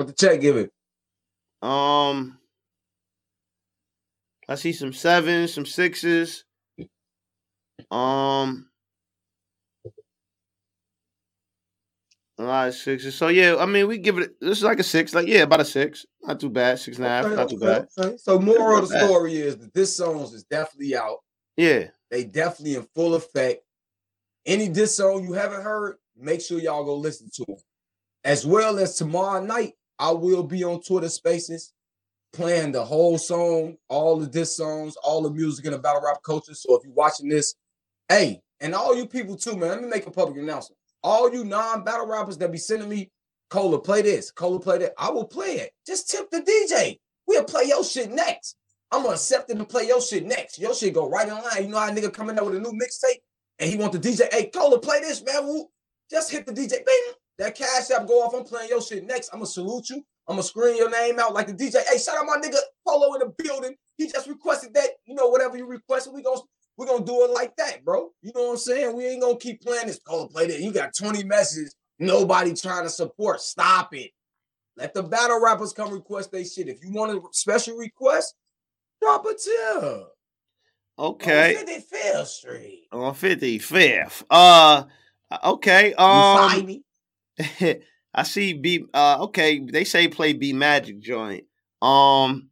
[0.00, 0.72] what the check give it?
[1.60, 2.38] Um,
[4.48, 6.44] I see some sevens, some sixes.
[7.90, 8.69] Um,
[12.40, 13.14] a lot of sixes.
[13.14, 14.38] So yeah, I mean, we give it.
[14.40, 15.14] This is like a six.
[15.14, 16.06] Like yeah, about a six.
[16.22, 16.78] Not too bad.
[16.78, 17.24] Six and a half.
[17.26, 17.88] Okay, Not too okay, bad.
[17.98, 18.16] okay.
[18.16, 19.06] So moral of the bad.
[19.06, 21.18] story is that this songs is definitely out.
[21.56, 21.88] Yeah.
[22.10, 23.62] They definitely in full effect.
[24.46, 27.56] Any diss song you haven't heard, make sure y'all go listen to them.
[28.24, 31.72] As well as tomorrow night, I will be on Twitter Spaces
[32.32, 36.22] playing the whole song, all the diss songs, all the music in the battle rap
[36.24, 36.54] culture.
[36.54, 37.54] So if you're watching this,
[38.08, 40.78] hey, and all you people too, man, let me make a public announcement.
[41.02, 43.10] All you non-battle rappers that be sending me,
[43.48, 44.92] Cola, play this, Cola, play that.
[44.98, 45.72] I will play it.
[45.86, 46.98] Just tip the DJ.
[47.26, 48.56] We'll play your shit next.
[48.92, 50.58] I'm gonna accept it and play your shit next.
[50.58, 51.62] Your shit go right in line.
[51.62, 53.20] You know how a nigga coming out with a new mixtape
[53.60, 55.46] and he want the DJ, hey, Cola, play this, man.
[55.46, 55.66] Woo.
[56.10, 56.70] Just hit the DJ.
[56.84, 57.14] Bing.
[57.38, 58.34] That cash app go off.
[58.34, 59.30] I'm playing your shit next.
[59.32, 59.96] I'm gonna salute you.
[60.26, 61.76] I'm gonna screen your name out like the DJ.
[61.88, 63.74] Hey, shout out my nigga Polo in the building.
[63.96, 64.90] He just requested that.
[65.04, 66.40] You know, whatever you requested, we gonna
[66.76, 68.10] we gonna do it like that, bro.
[68.22, 68.96] You know what I'm saying?
[68.96, 69.98] We ain't gonna keep playing this.
[69.98, 70.60] Cola, play that.
[70.60, 71.74] You got 20 messages.
[71.98, 73.40] Nobody trying to support.
[73.40, 74.12] Stop it.
[74.76, 76.68] Let the battle rappers come request their shit.
[76.68, 78.34] If you want a special request,
[79.02, 80.08] drop a tip.
[80.98, 81.56] Okay.
[81.56, 82.88] On 55th Street.
[82.92, 84.22] On 55th.
[84.30, 84.84] Uh
[85.44, 85.92] okay.
[85.94, 86.82] Um find me?
[88.14, 91.44] I see B uh okay, they say play B Magic joint.
[91.82, 92.48] Um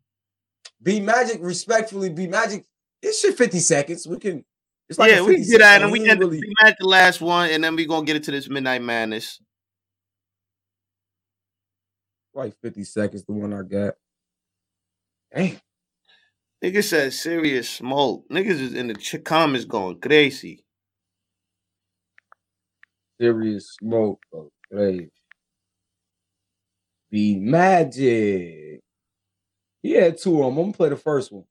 [0.83, 2.64] B Magic, respectfully, B Magic.
[3.03, 4.07] It's shit 50 seconds.
[4.07, 4.44] We can.
[4.88, 7.51] It's like yeah, we can get at and we can really- B the last one
[7.51, 9.40] and then we gonna get into this Midnight Madness.
[12.34, 13.24] like 50 seconds.
[13.24, 13.94] The one I got.
[15.30, 15.59] Hey,
[16.64, 18.24] Nigga said serious smoke.
[18.30, 20.64] Niggas is in the ch- comments going crazy.
[23.20, 24.20] Serious smoke.
[24.72, 25.09] Okay.
[27.11, 28.80] Be Magic.
[29.82, 30.59] He had two of them.
[30.59, 31.44] I'm gonna play the first one.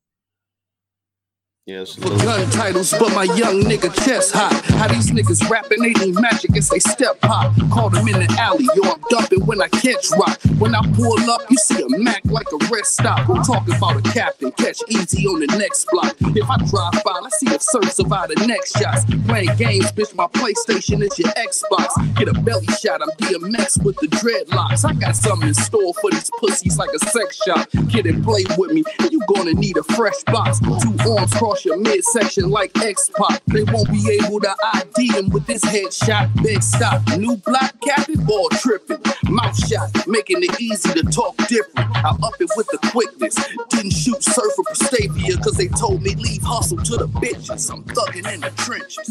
[1.68, 1.96] Yes.
[1.96, 4.54] For gun titles, but my young nigga chest hot.
[4.80, 7.54] How these niggas rapping, they need magic as they step pop.
[7.70, 10.40] Call them in the alley, yo, I'm dumping when I catch rock.
[10.60, 13.28] When I pull up, you see a Mac like a rest stop.
[13.28, 16.16] I'm talking about a captain, catch easy on the next block.
[16.22, 19.04] If I drive by, I see a search survive the next shots.
[19.28, 21.92] Playing games, bitch, my PlayStation is your Xbox.
[22.16, 24.86] Get a belly shot, I'm DMX with the dreadlocks.
[24.88, 27.68] I got something in store for these pussies like a sex shop.
[27.92, 30.60] Kid and play with me, and you gonna need a fresh box.
[30.62, 33.42] Two arms cross your midsection like X Pop.
[33.48, 36.44] They won't be able to ID him with this headshot.
[36.44, 39.02] Big stop, new block captain, ball tripping.
[39.30, 41.90] Mouth shot, making it easy to talk different.
[41.96, 43.36] I up it with the quickness.
[43.70, 47.72] Didn't shoot Surfer Prestavia cause they told me leave hustle to the bitches.
[47.72, 49.10] I'm thugging in the trenches.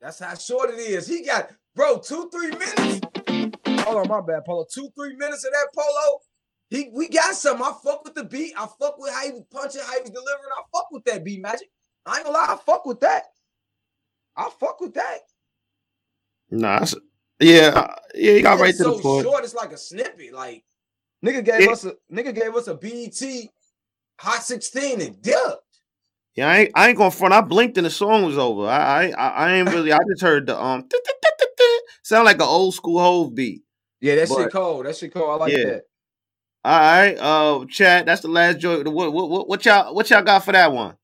[0.00, 1.06] That's how short it is.
[1.06, 3.00] He got, bro, two, three minutes.
[3.84, 4.66] Hold on, my bad, Polo.
[4.70, 6.20] Two, three minutes of that Polo.
[6.70, 7.62] He, we got some.
[7.62, 8.52] I fuck with the beat.
[8.56, 10.50] I fuck with how he was punching, how he was delivering.
[10.58, 11.68] I fuck with that beat, Magic.
[12.06, 12.46] I ain't gonna lie.
[12.48, 13.24] I fuck with that.
[14.36, 15.18] I fuck with that.
[16.50, 16.84] Nah,
[17.40, 19.24] yeah, yeah, he got right to so the point.
[19.24, 19.44] short.
[19.44, 20.32] It's like a snippet.
[20.32, 20.64] Like
[21.24, 23.48] nigga gave It- us a nigga gave us a BET
[24.20, 25.60] Hot 16 and dipped.
[26.36, 27.34] Yeah, I ain't, I ain't gonna front.
[27.34, 28.66] I blinked and the song was over.
[28.68, 29.92] I I I I ain't really.
[29.92, 30.88] I just heard the um
[32.02, 33.62] sound like an old school Hove beat.
[34.00, 34.86] Yeah, that But- shit cold.
[34.86, 35.30] That shit cold.
[35.30, 35.64] I like Yeah.
[35.64, 35.82] that.
[36.64, 38.06] All right, uh, chat.
[38.06, 38.86] That's the last joke.
[38.86, 40.96] What, what what what y'all what y'all got for that one?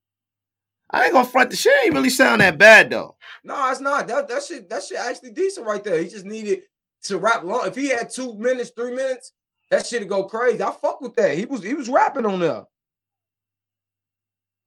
[0.90, 1.50] I ain't gonna front.
[1.50, 3.16] The shit ain't really sound that bad though.
[3.44, 4.08] No, it's not.
[4.08, 6.02] That that shit that shit actually decent right there.
[6.02, 6.62] He just needed
[7.04, 7.66] to rap long.
[7.66, 9.32] If he had two minutes, three minutes,
[9.70, 10.62] that shit'd go crazy.
[10.62, 11.36] I fuck with that.
[11.36, 12.64] He was he was rapping on there.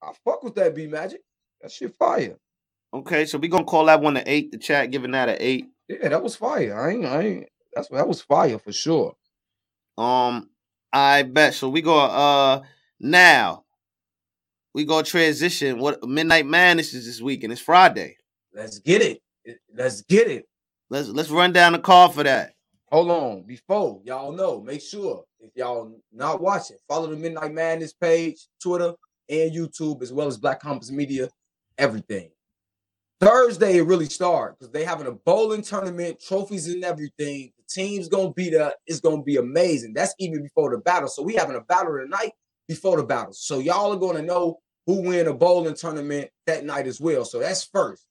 [0.00, 1.22] I fuck with that B Magic.
[1.60, 2.36] That shit fire.
[2.92, 4.52] Okay, so we gonna call that one an eight.
[4.52, 5.66] The chat giving that an eight.
[5.88, 6.78] Yeah, that was fire.
[6.78, 9.16] I ain't I ain't that's that was fire for sure.
[9.98, 10.50] Um,
[10.94, 11.54] I bet.
[11.54, 12.62] So we go uh
[13.00, 13.64] now.
[14.74, 15.78] We go transition.
[15.78, 17.52] What Midnight Madness is this weekend?
[17.52, 18.16] It's Friday.
[18.54, 19.20] Let's get it.
[19.74, 20.46] Let's get it.
[20.90, 22.52] Let's let's run down the call for that.
[22.90, 23.42] Hold on.
[23.42, 28.94] Before y'all know, make sure if y'all not watching, follow the Midnight Madness page, Twitter
[29.28, 31.28] and YouTube, as well as Black Compass Media,
[31.76, 32.30] everything.
[33.20, 37.50] Thursday it really starts because they having a bowling tournament, trophies and everything.
[37.68, 38.72] Team's gonna be there.
[38.86, 39.94] It's gonna be amazing.
[39.94, 41.08] That's even before the battle.
[41.08, 42.32] So we having a battle tonight
[42.68, 43.32] before the battle.
[43.32, 47.24] So y'all are gonna know who win a bowling tournament that night as well.
[47.24, 48.06] So that's first.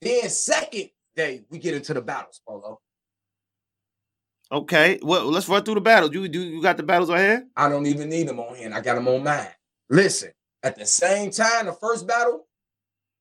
[0.00, 2.80] Then second day we get into the battles, Polo.
[4.52, 6.12] Okay, well, let's run through the battles.
[6.12, 7.46] You do you got the battles right here?
[7.56, 8.70] I don't even need them on here.
[8.72, 9.48] I got them on mine.
[9.90, 10.30] Listen,
[10.62, 12.46] at the same time, the first battle,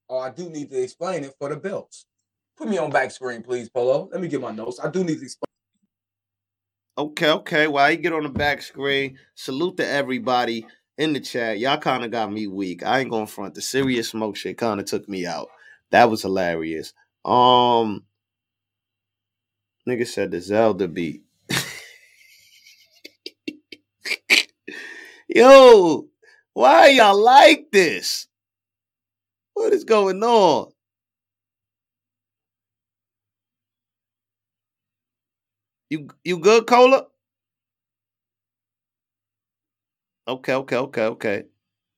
[0.09, 2.05] oh, I do need to explain it for the belts.
[2.57, 4.07] Put me on back screen, please, Polo.
[4.11, 4.79] Let me get my notes.
[4.83, 5.44] I do need to explain.
[6.97, 7.67] Okay, okay.
[7.67, 10.65] While you get on the back screen, salute to everybody
[10.97, 11.59] in the chat.
[11.59, 12.85] Y'all kind of got me weak.
[12.85, 13.53] I ain't gonna front.
[13.53, 15.49] The serious smoke shit kind of took me out.
[15.91, 16.93] That was hilarious.
[17.25, 18.05] Um,
[19.87, 21.23] nigga said the Zelda beat.
[25.27, 26.07] Yo,
[26.53, 28.27] why y'all like this?
[29.53, 30.71] What is going on?
[35.89, 37.05] You you good, Cola?
[40.27, 41.43] Okay, okay, okay, okay.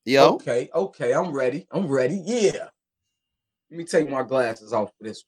[0.06, 1.66] Yo, Okay, okay, I'm ready.
[1.72, 2.22] I'm ready.
[2.26, 2.68] Yeah.
[3.70, 5.24] Let me take my glasses off for this.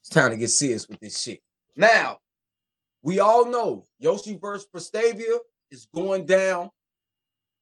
[0.00, 1.40] It's time to get serious with this shit.
[1.76, 2.18] Now,
[3.02, 5.38] we all know Yoshi versus Prestavia
[5.70, 6.70] is going down.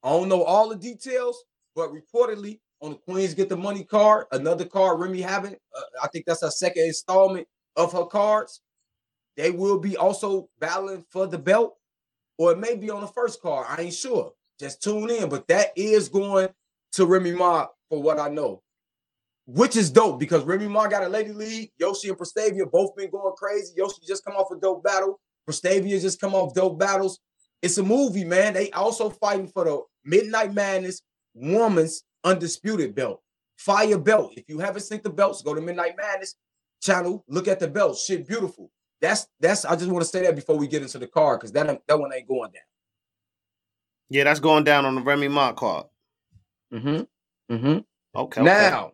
[0.03, 1.45] I don't know all the details,
[1.75, 6.09] but reportedly on the Queens Get the Money card, another card Remy having, uh, I
[6.09, 7.47] think that's her second installment
[7.77, 8.61] of her cards.
[9.37, 11.77] They will be also battling for the belt,
[12.39, 13.67] or it may be on the first card.
[13.69, 14.33] I ain't sure.
[14.59, 16.49] Just tune in, but that is going
[16.93, 18.63] to Remy Ma for what I know,
[19.47, 21.71] which is dope because Remy Ma got a lady league.
[21.79, 23.75] Yoshi and Prestavia both been going crazy.
[23.77, 25.21] Yoshi just come off a dope battle.
[25.49, 27.21] Prestavia just come off dope battles.
[27.61, 28.55] It's a movie, man.
[28.55, 31.03] They also fighting for the Midnight Madness
[31.35, 33.21] Woman's Undisputed Belt.
[33.59, 34.33] Fire belt.
[34.37, 36.37] If you haven't seen the belts, go to Midnight Madness
[36.83, 37.25] channel.
[37.29, 38.05] Look at the belts.
[38.05, 38.71] Shit, beautiful.
[39.01, 39.65] That's that's.
[39.65, 41.99] I just want to say that before we get into the card because that that
[41.99, 42.63] one ain't going down.
[44.09, 45.87] yeah, that's going down on the Remy Ma card.
[46.73, 47.55] Mm-hmm.
[47.55, 47.79] Mm-hmm.
[48.19, 48.43] Okay, okay.
[48.43, 48.93] Now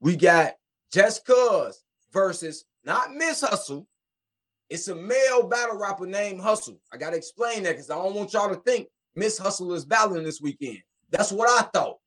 [0.00, 0.54] we got
[0.92, 3.86] Just Cuz versus not Miss Hustle.
[4.70, 6.80] It's a male battle rapper named Hustle.
[6.92, 10.24] I gotta explain that because I don't want y'all to think Miss Hustle is battling
[10.24, 10.78] this weekend.
[11.10, 11.98] That's what I thought.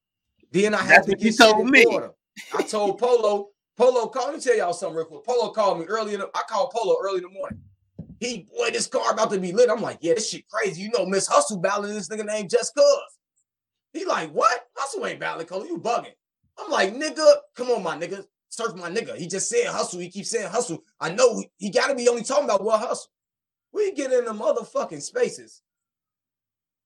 [0.51, 1.85] Then I had That's to get you told me.
[1.85, 2.11] order.
[2.57, 4.28] I told Polo, Polo called.
[4.28, 5.23] Let me tell y'all something real quick.
[5.23, 7.59] Polo called me early in the, I called Polo early in the morning.
[8.19, 9.69] He, boy, this car about to be lit.
[9.69, 10.82] I'm like, yeah, this shit crazy.
[10.82, 12.84] You know, Miss Hustle battling this nigga named Just Cuz.
[13.93, 14.67] He like, what?
[14.75, 15.65] Hustle ain't battling, Cole.
[15.67, 16.13] You bugging.
[16.57, 18.25] I'm like, nigga, come on, my nigga.
[18.49, 19.15] Search my nigga.
[19.15, 19.99] He just said hustle.
[19.99, 20.84] He keeps saying hustle.
[20.99, 23.11] I know he, he gotta be only talking about what hustle.
[23.71, 25.61] We get in the motherfucking spaces.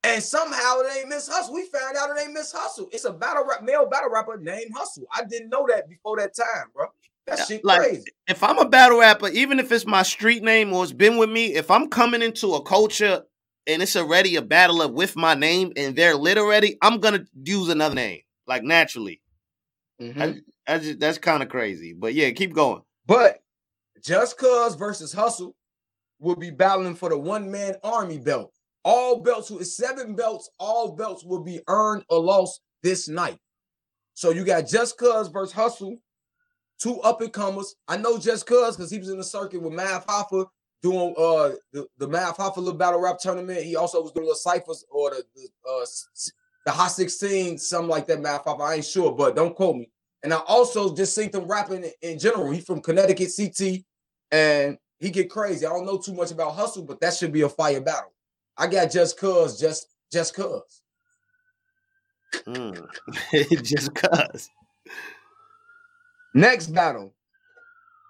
[0.04, 1.54] And somehow it ain't Miss Hustle.
[1.54, 2.90] We found out it ain't Miss Hustle.
[2.92, 5.06] It's a battle rap, male battle rapper named Hustle.
[5.14, 6.88] I didn't know that before that time, bro.
[7.28, 8.06] That shit like crazy.
[8.28, 11.30] if I'm a battle rapper, even if it's my street name or it's been with
[11.30, 13.22] me, if I'm coming into a culture
[13.68, 17.70] and it's already a battler with my name and they're lit already, I'm gonna use
[17.70, 19.22] another name, like naturally.
[20.02, 20.22] Mm-hmm.
[20.22, 20.36] I,
[20.68, 22.82] I just, that's kind of crazy, but yeah, keep going.
[23.06, 23.44] But
[24.04, 25.56] Just Cuz versus Hustle
[26.20, 28.52] will be battling for the one man army belt.
[28.84, 33.38] All belts, seven belts, all belts will be earned or lost this night.
[34.14, 35.98] So you got Just Cuz versus Hustle,
[36.80, 37.76] two up and comers.
[37.88, 40.48] I know Just Cuz because he was in the circuit with Mav Hoffa
[40.82, 43.64] doing uh the, the Mav Hoffa little battle rap tournament.
[43.64, 45.86] He also was doing the ciphers or the, the uh
[46.66, 48.62] the Hot 16, something like that, Mav Hoffa.
[48.62, 49.90] I ain't sure, but don't quote me.
[50.24, 52.52] And I also just seen them rapping in, in general.
[52.52, 53.84] He from Connecticut CT,
[54.32, 55.66] and he get crazy.
[55.66, 58.14] I don't know too much about hustle, but that should be a fire battle.
[58.58, 60.82] I got just cuz, just just cuz.
[62.48, 62.88] Mm.
[63.64, 64.50] just cuz.
[66.34, 67.14] Next battle,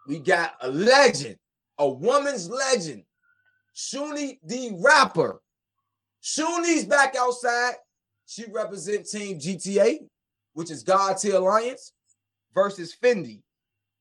[0.07, 1.37] we got a legend,
[1.77, 3.03] a woman's legend,
[3.75, 5.41] Shuni the rapper.
[6.23, 7.75] Shuni's back outside.
[8.27, 9.99] She represents Team GTA,
[10.53, 11.93] which is God Tier Alliance,
[12.53, 13.41] versus Fendi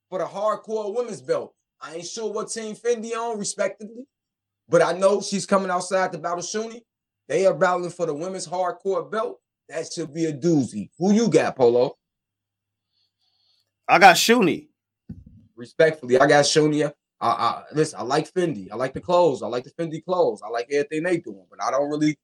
[0.08, 1.54] for the hardcore women's belt.
[1.80, 4.04] I ain't sure what team Fendi on, respectively,
[4.70, 6.82] but I know she's coming outside to battle Shuni.
[7.28, 9.40] They are battling for the women's hardcore belt.
[9.68, 10.90] That should be a doozy.
[10.98, 11.96] Who you got, Polo?
[13.88, 14.68] I got Shuni.
[15.56, 16.90] Respectfully, I got Shuni.
[17.20, 17.98] I, I listen.
[18.00, 18.68] I like Fendi.
[18.72, 19.42] I like the clothes.
[19.42, 20.40] I like the Fendi clothes.
[20.44, 22.18] I like everything they doing, but I don't really,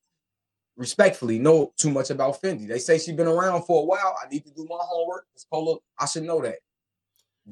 [0.76, 2.66] respectfully, know too much about Fendi.
[2.66, 4.16] They say she's been around for a while.
[4.24, 5.26] I need to do my homework.
[5.34, 5.80] It's Polo.
[5.98, 6.56] I should know that.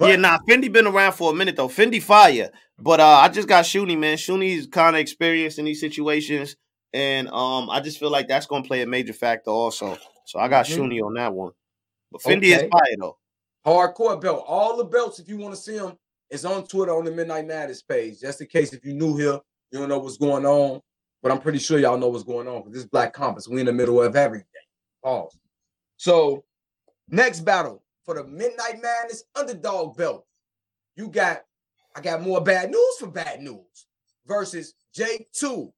[0.01, 1.69] Yeah, nah, Fendi been around for a minute though.
[1.69, 4.17] Fendi fire, but uh, I just got Shuni, man.
[4.17, 6.57] Shuni's kind of experienced in these situations,
[6.93, 9.97] and um, I just feel like that's gonna play a major factor also.
[10.27, 10.79] So I got Mhm.
[10.79, 11.53] Shuni on that one.
[12.11, 13.19] But Fendi is fire though.
[13.67, 14.45] hardcore belt.
[14.47, 15.97] All the belts, if you want to see them,
[16.31, 18.21] is on Twitter on the Midnight Madness page.
[18.21, 19.41] Just in case if you're new here,
[19.71, 20.81] you don't know what's going on.
[21.23, 23.49] But I'm pretty sure y'all know what's going on because this is Black Compass.
[23.49, 24.47] We in the middle of everything.
[25.03, 25.39] Pause.
[25.97, 26.45] So
[27.09, 30.27] next battle for the Midnight Madness underdog belt.
[30.97, 31.43] You got,
[31.97, 33.87] I got more bad news for bad news
[34.27, 35.73] versus J2.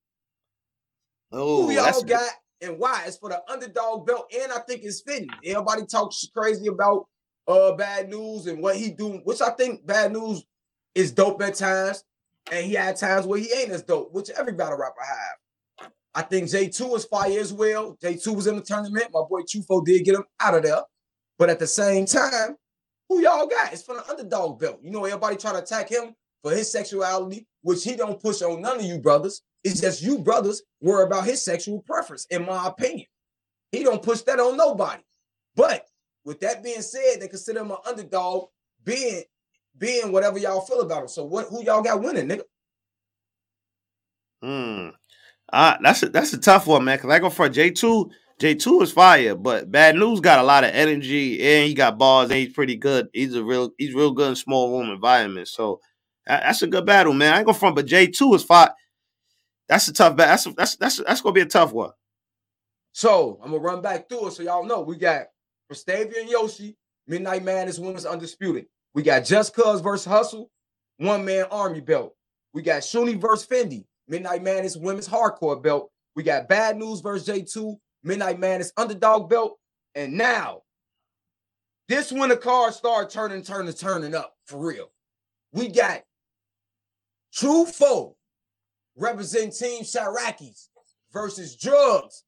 [1.33, 2.31] Oh, Who y'all that's got
[2.62, 3.05] and why?
[3.07, 5.29] It's for the underdog belt, and I think it's fitting.
[5.45, 7.07] Everybody talks crazy about
[7.49, 10.45] uh bad news and what he do, which I think bad news
[10.95, 12.05] is dope at times,
[12.51, 15.91] and he had times where he ain't as dope, which every battle rapper have.
[16.14, 17.99] I think J2 is fire as well.
[18.03, 19.11] J2 was in the tournament.
[19.12, 20.81] My boy Trufo did get him out of there.
[21.39, 22.57] But at the same time,
[23.09, 23.72] who y'all got?
[23.72, 24.80] It's for the underdog belt.
[24.82, 28.61] You know, everybody trying to attack him for his sexuality, which he don't push on
[28.61, 29.43] none of you brothers.
[29.64, 33.07] It's just you brothers worry about his sexual preference, in my opinion.
[33.72, 35.03] He don't push that on nobody.
[35.55, 35.87] But
[36.24, 38.49] with that being said, they consider him an underdog,
[38.84, 39.22] being
[39.78, 41.09] being whatever y'all feel about him.
[41.09, 42.43] So what who y'all got winning, nigga?
[44.43, 44.89] Hmm.
[45.53, 46.99] Uh, that's a, that's a tough one, man.
[46.99, 48.11] Cause I go for J two.
[48.39, 51.99] J two is fire, but Bad News got a lot of energy and he got
[51.99, 53.09] balls and he's pretty good.
[53.12, 55.49] He's a real he's real good in small room environment.
[55.49, 55.80] So
[56.26, 57.32] that's a good battle, man.
[57.32, 58.74] I ain't go front, but J two is fire.
[59.68, 60.53] That's a tough battle.
[60.57, 61.93] That's that's that's that's gonna be a tough one.
[62.93, 65.26] So I'm gonna run back through it so y'all know we got
[65.72, 66.76] Prestavia and Yoshi,
[67.07, 68.66] Midnight Madness Women's Undisputed.
[68.95, 70.51] We got Just Cuz versus Hustle,
[70.99, 72.14] one man army belt.
[72.53, 75.91] We got Shuni versus Fendi, Midnight Madness Women's Hardcore belt.
[76.14, 77.76] We got Bad News versus J2,
[78.07, 79.59] Midnight Madness Underdog belt.
[79.95, 80.63] And now,
[81.89, 84.91] this when the cards start turning, turning, turning up for real.
[85.53, 86.03] We got
[87.35, 88.15] Trufo
[88.97, 90.69] represent Team Shirakis
[91.13, 92.25] versus Drugs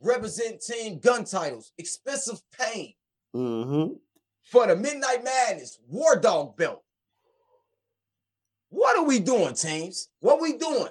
[0.00, 1.72] represent Team Gun titles.
[1.78, 2.94] Expensive Pain
[3.34, 3.94] Mm-hmm.
[4.42, 6.82] for the Midnight Madness War Dog belt.
[8.70, 10.08] What are we doing, teams?
[10.18, 10.90] What we doing?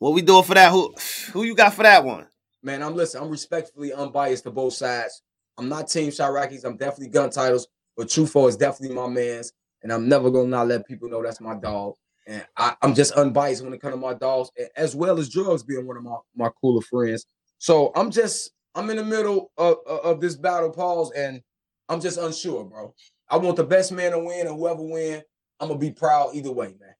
[0.00, 0.72] What we doing for that?
[0.72, 0.94] Who
[1.30, 2.26] who you got for that one?
[2.62, 3.22] Man, I'm listening.
[3.22, 5.22] I'm respectfully unbiased to both sides.
[5.58, 6.64] I'm not Team Shirakis.
[6.64, 10.68] I'm definitely gun titles, but Trufo is definitely my man's, and I'm never gonna not
[10.68, 11.96] let people know that's my dog.
[12.26, 15.62] And I, I'm just unbiased when it comes to my dogs, as well as drugs
[15.62, 17.26] being one of my, my cooler friends.
[17.58, 21.42] So I'm just I'm in the middle of, of, of this battle pause, and
[21.90, 22.94] I'm just unsure, bro.
[23.28, 25.22] I want the best man to win, and whoever win,
[25.60, 26.94] I'm gonna be proud either way, man.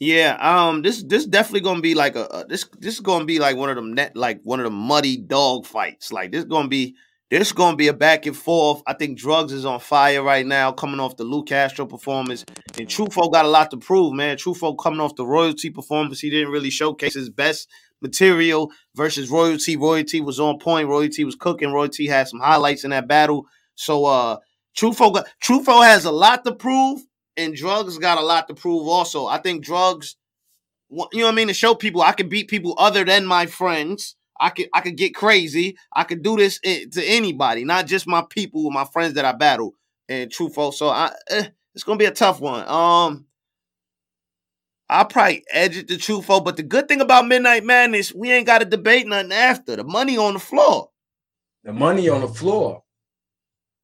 [0.00, 3.38] Yeah, um, this this definitely gonna be like a, a this this is gonna be
[3.38, 6.10] like one of them net like one of the muddy dog fights.
[6.10, 6.96] Like this gonna be
[7.30, 8.82] this gonna be a back and forth.
[8.86, 12.46] I think drugs is on fire right now, coming off the Lou Castro performance,
[12.78, 14.38] and Trufo got a lot to prove, man.
[14.38, 17.68] Trufo coming off the royalty performance, he didn't really showcase his best
[18.00, 19.76] material versus royalty.
[19.76, 20.88] Royalty was on point.
[20.88, 21.74] Royalty was cooking.
[21.74, 23.44] Royalty had some highlights in that battle.
[23.74, 24.38] So uh,
[24.74, 25.26] Trufo got
[25.84, 27.02] has a lot to prove
[27.40, 29.26] and drugs got a lot to prove also.
[29.26, 30.16] I think drugs
[30.90, 33.46] you know what I mean, to show people I can beat people other than my
[33.46, 34.16] friends.
[34.40, 35.76] I could I could get crazy.
[35.94, 39.74] I could do this to anybody, not just my people, my friends that I battle.
[40.08, 42.66] And Trufo, so I eh, it's gonna be a tough one.
[42.66, 43.26] Um,
[44.88, 48.46] I'll probably edge it to Trufo, but the good thing about Midnight Madness, we ain't
[48.46, 49.76] got to debate nothing after.
[49.76, 50.90] The money on the floor.
[51.62, 52.82] The money on the floor.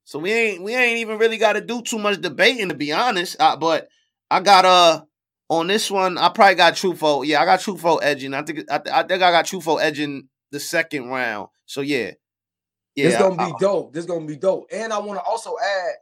[0.07, 2.93] So we ain't we ain't even really got to do too much debating to be
[2.93, 3.37] honest.
[3.41, 3.89] Uh, but
[4.31, 5.03] I got uh
[5.49, 7.27] on this one, I probably got Trufo.
[7.27, 8.33] Yeah, I got Trufo edging.
[8.33, 11.49] I think I, th- I think I got Trufo edging the second round.
[11.67, 12.13] So yeah,
[12.95, 13.09] yeah.
[13.09, 13.93] this gonna I- be dope.
[13.93, 14.69] This gonna be dope.
[14.73, 15.95] And I want to also add,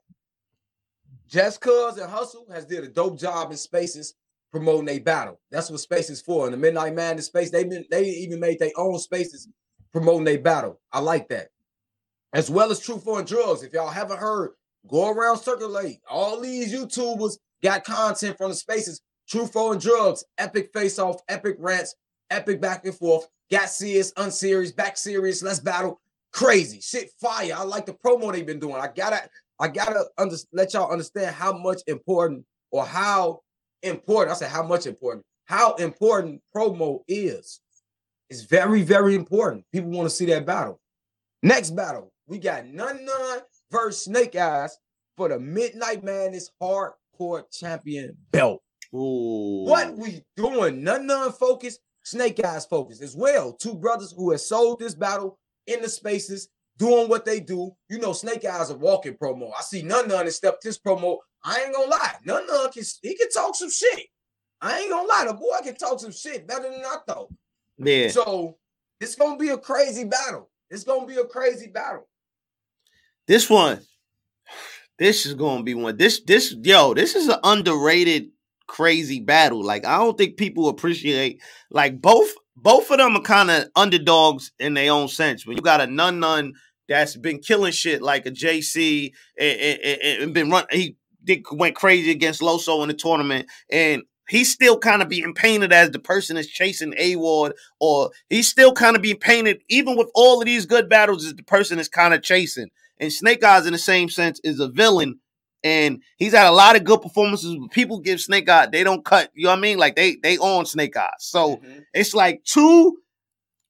[1.26, 4.14] Just Cuz and Hustle has did a dope job in spaces
[4.52, 5.40] promoting a battle.
[5.50, 6.44] That's what spaces for.
[6.44, 9.48] In the Midnight Man, Madness space, they been they even made their own spaces
[9.92, 10.78] promoting their battle.
[10.92, 11.48] I like that.
[12.34, 13.62] As well as Trufo Drugs.
[13.62, 14.50] If y'all haven't heard,
[14.88, 16.00] go around circulate.
[16.10, 19.00] All these YouTubers got content from the spaces.
[19.32, 21.94] Trufo Drugs, epic face off, epic rants,
[22.30, 23.28] epic back and forth.
[23.50, 25.42] Got serious, unserious, back serious.
[25.42, 26.00] Let's battle.
[26.32, 27.54] Crazy shit, fire.
[27.56, 28.74] I like the promo they've been doing.
[28.74, 29.28] I gotta,
[29.60, 33.42] I gotta under, let y'all understand how much important or how
[33.84, 34.34] important.
[34.34, 35.24] I said how much important.
[35.44, 37.60] How important promo is.
[38.28, 39.64] It's very, very important.
[39.72, 40.80] People want to see that battle.
[41.44, 44.76] Next battle, we got Nun Nun versus Snake Eyes
[45.16, 48.62] for the Midnight Madness Hardcore Champion belt.
[48.94, 49.64] Ooh.
[49.64, 50.82] What we doing?
[50.82, 53.52] Nun Nun focus, Snake Eyes focus as well.
[53.52, 56.48] Two brothers who have sold this battle in the spaces,
[56.78, 57.72] doing what they do.
[57.88, 59.50] You know, Snake Eyes a walking promo.
[59.56, 61.18] I see Nun Nun and stepped his promo.
[61.44, 64.06] I ain't gonna lie, Nun Nun can he can talk some shit.
[64.60, 67.28] I ain't gonna lie, the boy can talk some shit better than I thought.
[67.76, 68.08] Yeah.
[68.08, 68.56] So
[69.00, 70.50] it's gonna be a crazy battle.
[70.70, 72.08] It's gonna be a crazy battle.
[73.26, 73.80] This one,
[74.98, 75.96] this is gonna be one.
[75.96, 78.28] This this yo, this is an underrated
[78.66, 79.62] crazy battle.
[79.64, 84.52] Like I don't think people appreciate like both both of them are kind of underdogs
[84.58, 85.46] in their own sense.
[85.46, 86.52] When you got a nun nun
[86.88, 91.76] that's been killing shit like a JC and, and, and been run he did, went
[91.76, 95.98] crazy against Loso in the tournament and he's still kind of being painted as the
[95.98, 100.40] person that's chasing A Ward, or he's still kind of being painted, even with all
[100.40, 102.70] of these good battles, as the person is kind of chasing.
[102.98, 105.20] And Snake Eyes, in the same sense, is a villain.
[105.62, 107.56] And he's had a lot of good performances.
[107.58, 109.78] But people give Snake Eyes, they don't cut, you know what I mean?
[109.78, 111.10] Like they they own Snake Eyes.
[111.20, 111.78] So Mm-hmm.
[111.94, 112.98] it's like two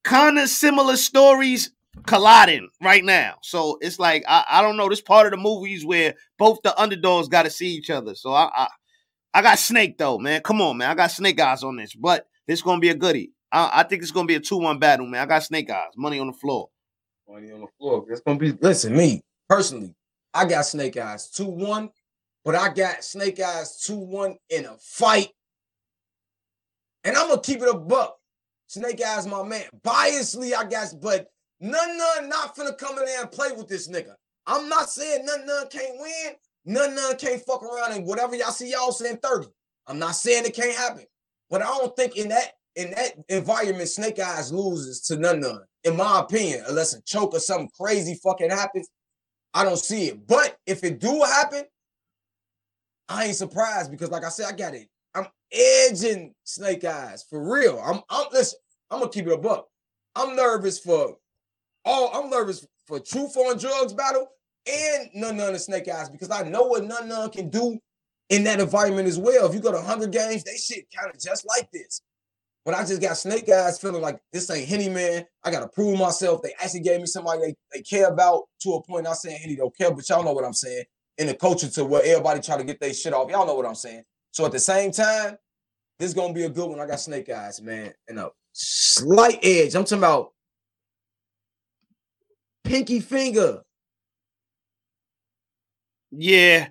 [0.03, 1.71] kind of similar stories
[2.07, 3.37] colliding right now.
[3.43, 4.89] So it's like I, I don't know.
[4.89, 8.15] This part of the movies where both the underdogs got to see each other.
[8.15, 8.69] So I, I
[9.33, 10.43] I got Snake though, man.
[10.43, 10.91] Come on, man.
[10.91, 13.33] I got Snake Eyes on this, but this gonna be a goodie.
[13.53, 15.23] I, I think it's gonna be a two-one battle, man.
[15.23, 15.93] I got Snake Eyes.
[15.97, 16.71] Money on the floor.
[17.29, 18.05] Money on the floor.
[18.09, 18.53] It's gonna be.
[18.53, 19.95] Listen, me personally,
[20.33, 21.91] I got Snake Eyes two one,
[22.45, 25.31] but I got Snake Eyes two one in a fight,
[27.03, 28.17] and I'm gonna keep it a buck.
[28.67, 29.65] Snake Eyes, my man.
[29.83, 31.29] Biasly, I guess, but
[31.61, 34.15] none none not finna come in there and play with this nigga.
[34.47, 36.35] I'm not saying none none can't win.
[36.67, 39.49] None none can't fuck around and whatever y'all see y'all saying 30.
[39.87, 41.05] I'm not saying it can't happen,
[41.51, 45.61] but I don't think in that in that environment, Snake Eyes loses to none none.
[45.85, 48.89] In my opinion, unless a choke or something crazy fucking happens,
[49.53, 50.27] I don't see it.
[50.27, 51.65] But if it do happen,
[53.09, 54.89] I ain't surprised because, like I said, I got it.
[55.15, 57.81] I'm edging Snake Eyes for real.
[57.85, 58.59] I'm, I'm listen.
[58.91, 59.67] I'm gonna keep it a buck.
[60.17, 61.17] I'm nervous for
[61.85, 62.11] all.
[62.15, 64.29] I'm nervous for Truth on Drugs battle
[64.67, 67.79] and None None of Snake Eyes because I know what None None can do
[68.31, 69.47] in that environment as well.
[69.47, 72.01] If you go to Hunger Games, they shit kind of just like this.
[72.65, 75.25] But I just got Snake Eyes feeling like this ain't Henny Man.
[75.45, 76.41] I gotta prove myself.
[76.43, 79.05] They actually gave me somebody they, they care about to a point.
[79.05, 80.85] Not saying Henny don't care, but y'all know what I'm saying.
[81.19, 83.31] In the culture to where everybody try to get their shit off.
[83.31, 84.03] Y'all know what I'm saying.
[84.33, 85.37] So at the same time,
[85.99, 86.81] this is gonna be a good one.
[86.81, 89.75] I got Snake Eyes, man, and a slight edge.
[89.75, 90.33] I'm talking about
[92.65, 93.61] pinky finger.
[96.11, 96.69] Yeah.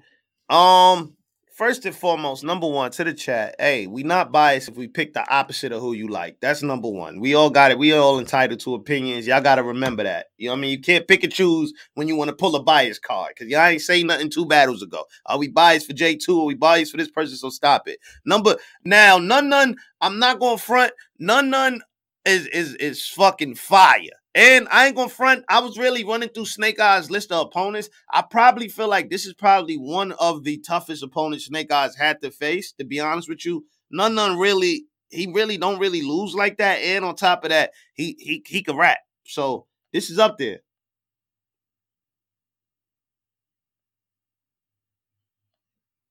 [0.50, 1.16] Um.
[1.54, 3.54] First and foremost, number one to the chat.
[3.60, 6.40] Hey, we not biased if we pick the opposite of who you like.
[6.40, 7.20] That's number one.
[7.20, 7.78] We all got it.
[7.78, 9.28] We all entitled to opinions.
[9.28, 10.32] Y'all got to remember that.
[10.38, 10.72] You know what I mean?
[10.72, 13.68] You can't pick and choose when you want to pull a bias card because y'all
[13.68, 15.06] ain't say nothing two battles ago.
[15.28, 16.42] Are we biased for J two?
[16.42, 17.38] Are we biased for this person?
[17.38, 18.00] So stop it.
[18.26, 19.76] Number now, none none.
[20.02, 20.94] I'm not going front.
[21.20, 21.84] None none
[22.26, 24.23] is is is fucking fire.
[24.36, 25.46] And I ain't gonna front.
[25.48, 27.90] I was really running through Snake Eyes' list of opponents.
[28.12, 32.20] I probably feel like this is probably one of the toughest opponents Snake Eyes had
[32.22, 32.72] to face.
[32.74, 34.86] To be honest with you, none none really.
[35.10, 36.80] He really don't really lose like that.
[36.80, 38.98] And on top of that, he he he can rap.
[39.26, 40.62] So this is up there.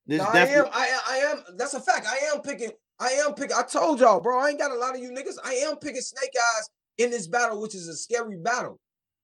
[0.07, 0.65] This No, I am.
[0.71, 1.43] I, I am.
[1.57, 2.07] That's a fact.
[2.07, 2.71] I am picking.
[2.99, 3.55] I am picking.
[3.57, 4.39] I told y'all, bro.
[4.39, 5.37] I ain't got a lot of you niggas.
[5.43, 8.79] I am picking Snake Eyes in this battle, which is a scary battle.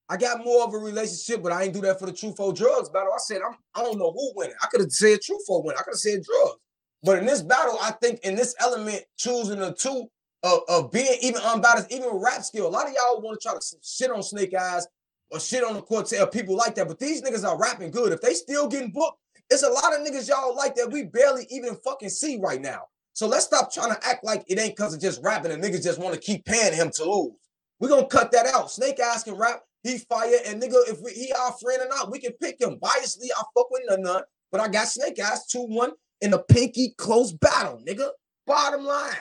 [0.09, 2.51] I got more of a relationship, but I ain't do that for the Truth or
[2.51, 3.13] Drugs battle.
[3.13, 3.55] I said I'm.
[3.75, 4.49] I don't know who win.
[4.49, 4.55] It.
[4.61, 5.75] I could have said Truth or win.
[5.77, 6.57] I could have said Drugs.
[7.03, 10.07] But in this battle, I think in this element, choosing the two
[10.43, 12.67] of, of being even unbalanced, even rap skill.
[12.67, 14.87] A lot of y'all want to try to shit on Snake Eyes
[15.31, 16.87] or shit on the quartet, people like that.
[16.87, 18.11] But these niggas are rapping good.
[18.11, 19.17] If they still getting booked,
[19.49, 22.83] it's a lot of niggas y'all like that we barely even fucking see right now.
[23.13, 25.83] So let's stop trying to act like it ain't because of just rapping and niggas
[25.83, 27.31] just want to keep paying him to lose.
[27.79, 28.71] We're gonna cut that out.
[28.71, 32.11] Snake ass can rap, he fire, and nigga, if we, he our friend or not,
[32.11, 32.77] we can pick him.
[32.79, 36.93] Biasly, I fuck with none, none, but I got Snake ass 2-1 in a pinky
[36.97, 38.09] close battle, nigga.
[38.45, 39.13] Bottom line.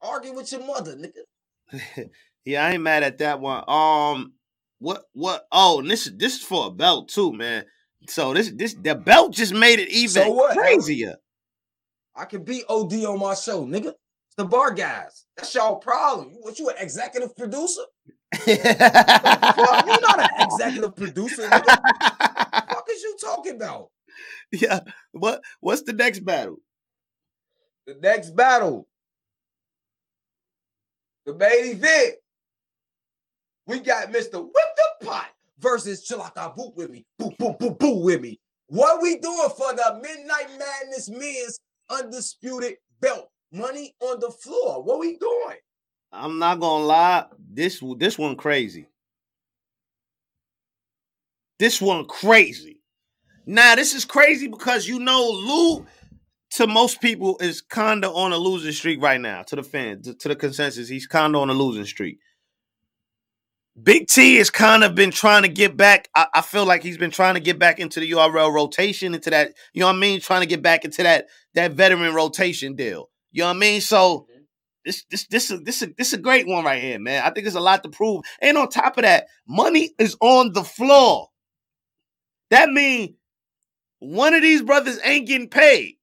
[0.00, 2.10] Argue with your mother, nigga.
[2.44, 3.64] yeah, I ain't mad at that one.
[3.68, 4.34] Um,
[4.78, 5.46] what what?
[5.52, 7.64] Oh, and this is this is for a belt too, man.
[8.08, 10.56] So this this the belt just made it even So what?
[10.56, 11.16] crazier.
[12.14, 13.94] I can be OD on my show, nigga.
[14.32, 15.26] It's the bar guys.
[15.36, 16.30] That's y'all problem.
[16.40, 17.82] What you an executive producer?
[18.46, 22.66] You not an executive producer, nigga.
[22.70, 23.90] fuck is you talking about?
[24.50, 24.80] Yeah.
[25.12, 26.56] What what's the next battle?
[27.86, 28.88] The next battle,
[31.26, 32.14] the main event,
[33.66, 34.42] we got Mr.
[34.42, 34.54] Whip
[35.00, 35.26] the Pot
[35.58, 37.04] versus Chilaka Boot with me.
[37.18, 38.40] Boo, boo, boo, boo with me.
[38.68, 41.60] What we doing for the Midnight Madness Men's
[41.90, 43.28] Undisputed Belt?
[43.52, 44.82] Money on the floor.
[44.82, 45.58] What we doing?
[46.10, 47.26] I'm not gonna lie.
[47.38, 48.86] This this one crazy.
[51.58, 52.80] This one crazy.
[53.44, 55.86] Now this is crazy because you know Lou
[56.52, 59.42] to most people is kinda on a losing streak right now.
[59.42, 62.18] To the fans, to, to the consensus, he's kinda on a losing streak.
[63.80, 66.08] Big T has kind of been trying to get back.
[66.14, 69.30] I, I, feel like he's been trying to get back into the URL rotation, into
[69.30, 70.20] that, you know what I mean?
[70.20, 73.08] Trying to get back into that that veteran rotation deal.
[73.32, 73.80] You know what I mean?
[73.80, 74.26] So
[74.84, 77.22] this this this is this is this is a great one right here, man.
[77.22, 78.22] I think there's a lot to prove.
[78.40, 81.28] And on top of that, money is on the floor.
[82.50, 83.10] That means
[83.98, 85.96] one of these brothers ain't getting paid.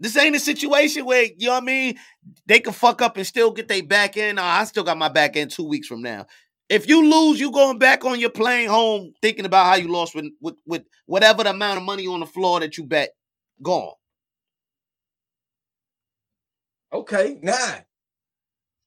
[0.00, 1.98] This ain't a situation where, you know what I mean,
[2.46, 4.38] they can fuck up and still get their back end.
[4.38, 6.26] Oh, I still got my back end two weeks from now.
[6.68, 10.14] If you lose, you going back on your plane home thinking about how you lost
[10.14, 13.10] with, with, with whatever the amount of money on the floor that you bet
[13.62, 13.94] gone.
[16.92, 17.84] Okay, nine.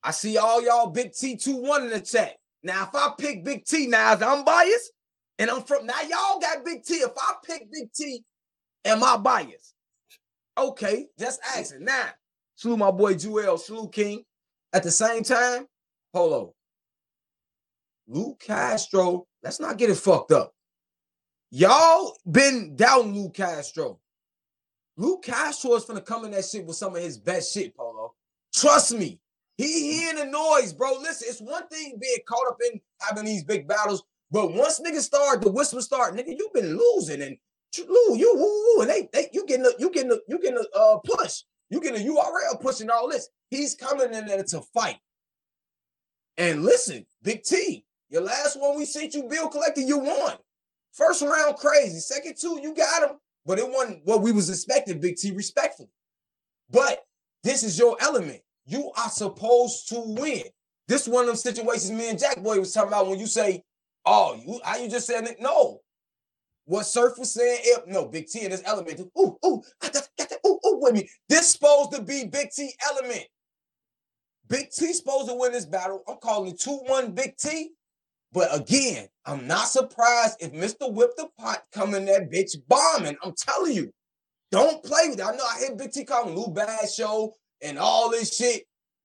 [0.03, 2.37] I see all y'all Big T 2-1 in the chat.
[2.63, 4.91] Now, if I pick Big T now, I'm biased,
[5.39, 6.95] and I'm from now, y'all got Big T.
[6.95, 8.23] If I pick Big T,
[8.85, 9.73] am I biased?
[10.57, 11.85] Okay, just asking.
[11.85, 12.09] Now,
[12.55, 14.23] salute my boy Jewel, salute King.
[14.73, 15.65] At the same time,
[16.13, 16.53] Polo,
[18.07, 20.53] Lu Castro, let's not get it fucked up.
[21.49, 23.99] Y'all been down Lu Castro.
[24.97, 27.90] Lu Castro is gonna come in that shit with some of his best shit, Polo.
[28.53, 29.19] Trust me.
[29.57, 30.93] He hearing the noise, bro.
[30.99, 35.01] Listen, it's one thing being caught up in having these big battles, but once niggas
[35.01, 37.37] start, the whisper start, nigga, you been losing and
[37.79, 40.57] Lou, you woo, woo, and they, they you getting the you getting the you getting
[40.57, 41.43] a uh push.
[41.69, 43.29] You getting a URL pushing all this.
[43.49, 44.97] He's coming in there to fight.
[46.37, 50.33] And listen, Big T, your last one we sent you bill collector, you won.
[50.91, 51.99] First round crazy.
[51.99, 53.17] Second two, you got him.
[53.45, 55.89] But it wasn't what we was expecting, Big T, respectfully.
[56.69, 57.05] But
[57.43, 58.41] this is your element.
[58.65, 60.43] You are supposed to win.
[60.87, 63.63] This one of them situations me and Jack Boy was talking about when you say,
[64.05, 65.37] oh, you how you just said it?
[65.39, 65.81] No.
[66.65, 68.99] What Surf was saying, it, no, Big T in this element.
[69.19, 71.09] Ooh, ooh, got that, got that, ooh, ooh, with me.
[71.27, 73.25] This supposed to be Big T element.
[74.47, 76.03] Big T supposed to win this battle.
[76.07, 77.71] I'm calling it 2-1 Big T.
[78.33, 80.91] But again, I'm not surprised if Mr.
[80.91, 83.17] Whip the Pot coming that bitch bombing.
[83.23, 83.93] I'm telling you,
[84.51, 85.25] don't play with it.
[85.25, 88.63] I know I hit Big T calling Lou Bad Show and all this shit.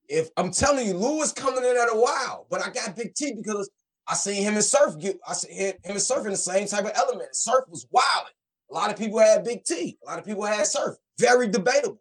[0.09, 3.13] If I'm telling you, Lou is coming in at a while, but I got Big
[3.13, 3.69] T because
[4.07, 5.17] I seen him and Surf get.
[5.27, 7.35] I seen him and Surf in the same type of element.
[7.35, 8.27] Surf was wild.
[8.69, 9.97] A lot of people had Big T.
[10.05, 10.95] A lot of people had Surf.
[11.19, 11.99] Very debatable.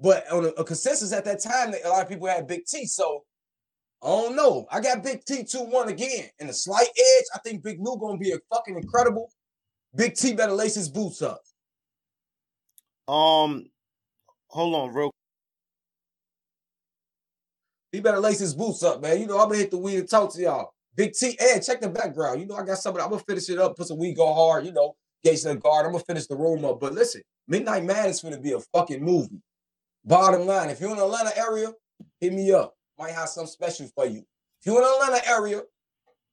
[0.00, 2.86] But on a, a consensus at that time, a lot of people had Big T.
[2.86, 3.24] So
[4.02, 4.66] I don't know.
[4.70, 6.28] I got Big T 2-1 again.
[6.40, 9.30] And a slight edge, I think Big Lou gonna be a fucking incredible.
[9.94, 11.40] Big T better lace his boots up.
[13.08, 13.66] Um,
[14.48, 15.12] hold on, real.
[17.92, 19.20] He better lace his boots up, man.
[19.20, 20.72] You know, I'm gonna hit the weed and talk to y'all.
[20.96, 22.40] Big T, and check the background.
[22.40, 23.04] You know, I got somebody.
[23.04, 24.66] I'm gonna finish it up, put some weed go hard.
[24.66, 25.86] You know, Gates of the guard.
[25.86, 26.80] I'm gonna finish the room up.
[26.80, 29.40] But listen, Midnight Madness gonna be a fucking movie.
[30.04, 31.72] Bottom line, if you're in the Atlanta area,
[32.20, 32.74] hit me up.
[32.98, 34.20] Might have something special for you.
[34.60, 35.62] If you're in the Atlanta area,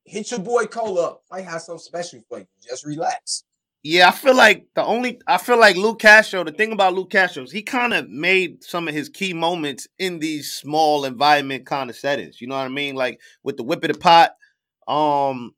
[0.05, 1.21] hit your boy Cole up.
[1.31, 2.45] Might have something special for you.
[2.61, 3.43] Just relax.
[3.83, 6.43] Yeah, I feel like the only I feel like Lu Castro.
[6.45, 9.87] The thing about Lu Castro is he kind of made some of his key moments
[9.99, 12.39] in these small environment kind of settings.
[12.39, 12.95] You know what I mean?
[12.95, 14.35] Like with the whip of the pot,
[14.87, 15.53] um,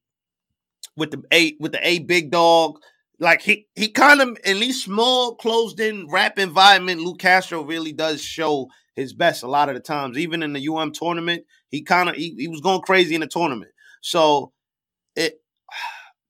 [0.97, 2.79] with the eight with the eight big dog.
[3.19, 7.93] Like he he kind of in these small closed in rap environment, Lu Castro really
[7.93, 10.17] does show his best a lot of the times.
[10.17, 13.27] Even in the UM tournament, he kind of he, he was going crazy in the
[13.27, 13.71] tournament.
[14.01, 14.51] So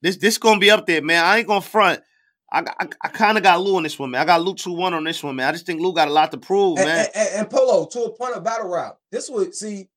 [0.06, 1.24] this this gonna be up there, man.
[1.24, 2.02] I ain't gonna front.
[2.52, 4.22] I, I, I kind of got Lou on this one, man.
[4.22, 5.50] I got Lou 2 1 on this one, man.
[5.50, 7.08] I just think Lou got a lot to prove, and, man.
[7.16, 9.90] And, and, Polo, to a point of battle rap, this would see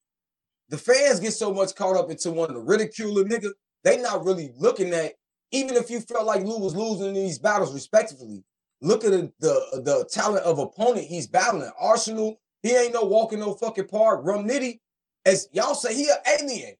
[0.71, 3.51] the fans get so much caught up into one of the ridicule nigga,
[3.85, 5.13] they not really looking at,
[5.53, 8.45] even if you felt like Lou was losing these battles respectively,
[8.81, 11.71] look at the, the, the talent of opponent he's battling.
[11.83, 14.21] Arsonal, he ain't no walking no fucking park.
[14.25, 14.81] Rum Nitty,
[15.27, 16.75] as y'all say, he an alien.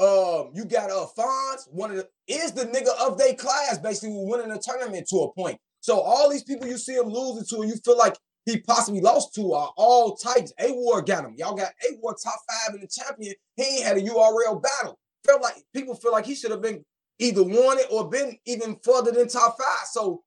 [0.00, 4.48] Um, you got Fonz, one of the is the nigga of their class, basically winning
[4.48, 5.58] the tournament to a point.
[5.80, 8.16] So all these people you see him losing to, and you feel like
[8.46, 10.52] he possibly lost to are all Titans.
[10.58, 11.34] A War got him.
[11.36, 13.34] Y'all got A War top five in the champion.
[13.56, 14.98] He ain't had a URL battle.
[15.26, 16.84] Felt like people feel like he should have been
[17.18, 19.86] either won it or been even further than top five.
[19.90, 20.22] So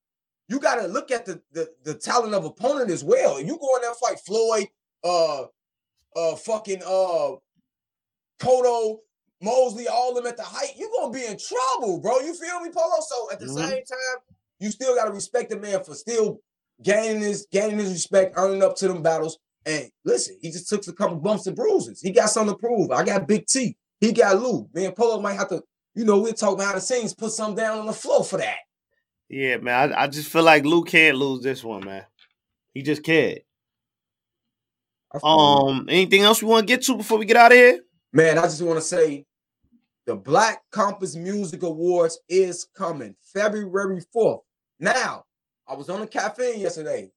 [0.50, 3.40] you got to look at the, the the talent of opponent as well.
[3.40, 4.68] You go in there fight Floyd,
[5.04, 5.46] uh,
[6.16, 7.38] uh, fucking uh,
[8.40, 8.98] Cotto,
[9.42, 10.74] Mosley, all them at the height.
[10.78, 12.20] You gonna be in trouble, bro.
[12.20, 13.02] You feel me, Polo?
[13.08, 13.58] So at the mm-hmm.
[13.58, 16.40] same time, you still got to respect the man for still
[16.84, 19.40] gaining his gaining his respect, earning up to them battles.
[19.66, 22.02] And listen, he just took a couple bumps and bruises.
[22.02, 22.92] He got something to prove.
[22.92, 23.78] I got Big T.
[24.00, 24.68] He got Lou.
[24.74, 25.62] Me and Polo might have to,
[25.94, 28.58] you know, we'll talk behind the scenes, put something down on the floor for that.
[29.30, 29.94] Yeah, man.
[29.94, 32.06] I, I just feel like Lou can't lose this one, man.
[32.74, 33.40] He just can't.
[35.24, 37.80] Um, anything else we want to get to before we get out of here?
[38.14, 39.26] Man, I just want to say,
[40.08, 44.42] The Black Compass Music Awards is coming February 4th.
[44.80, 45.26] Now,
[45.68, 47.12] I was on the caffeine yesterday.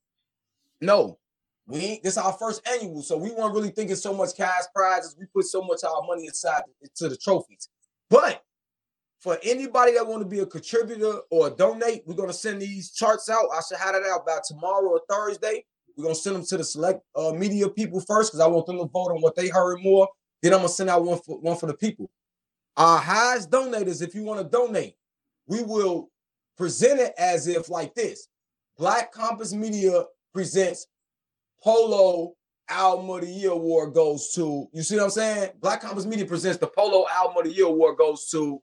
[0.83, 1.19] No,
[1.67, 5.17] we ain't this our first annual, so we weren't really thinking so much cash prizes.
[5.19, 6.63] We put so much of our money aside
[6.97, 7.71] to the trophies.
[8.11, 8.45] But
[9.19, 13.31] for anybody that want to be a contributor or donate, we're gonna send these charts
[13.31, 13.47] out.
[13.51, 15.65] I should have that out by tomorrow or Thursday.
[15.97, 18.77] We're gonna send them to the select uh, media people first because I want them
[18.77, 20.07] to vote on what they heard more.
[20.43, 22.11] Then I'm gonna send out one for one for the people.
[22.77, 24.97] Our highest donators, if you want to donate,
[25.47, 26.11] we will
[26.57, 28.29] present it as if like this:
[28.79, 30.87] Black Compass Media presents
[31.63, 32.35] Polo
[32.69, 34.67] Album of the Year award goes to.
[34.73, 35.51] You see what I'm saying?
[35.61, 38.61] Black Compass Media presents the Polo Album of the Year award goes to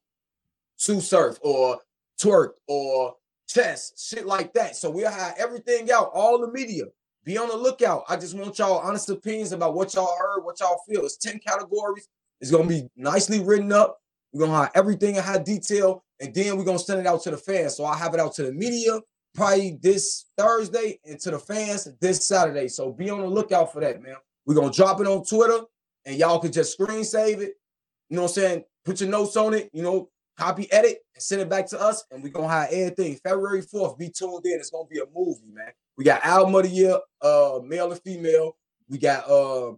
[0.77, 1.79] Tsu Surf or
[2.19, 3.15] Twork or
[3.47, 4.75] Chess, shit like that.
[4.75, 6.85] So we'll have everything out, all the media.
[7.23, 8.03] Be on the lookout.
[8.09, 11.05] I just want y'all honest opinions about what y'all heard, what y'all feel.
[11.05, 12.07] It's 10 categories.
[12.39, 14.01] It's gonna be nicely written up.
[14.33, 17.31] We're gonna have everything in high detail, and then we're gonna send it out to
[17.31, 17.75] the fans.
[17.75, 18.99] So I have it out to the media
[19.33, 22.67] probably this Thursday and to the fans this Saturday.
[22.67, 24.15] So be on the lookout for that, man.
[24.45, 25.63] We're gonna drop it on Twitter,
[26.05, 27.55] and y'all can just screen save it.
[28.09, 28.63] You know what I'm saying?
[28.83, 32.03] Put your notes on it, you know, copy edit and send it back to us,
[32.11, 33.15] and we're gonna have everything.
[33.15, 34.59] February 4th, be tuned in.
[34.59, 35.71] It's gonna be a movie, man.
[35.97, 38.57] We got album of the year, uh, male and female.
[38.89, 39.73] We got uh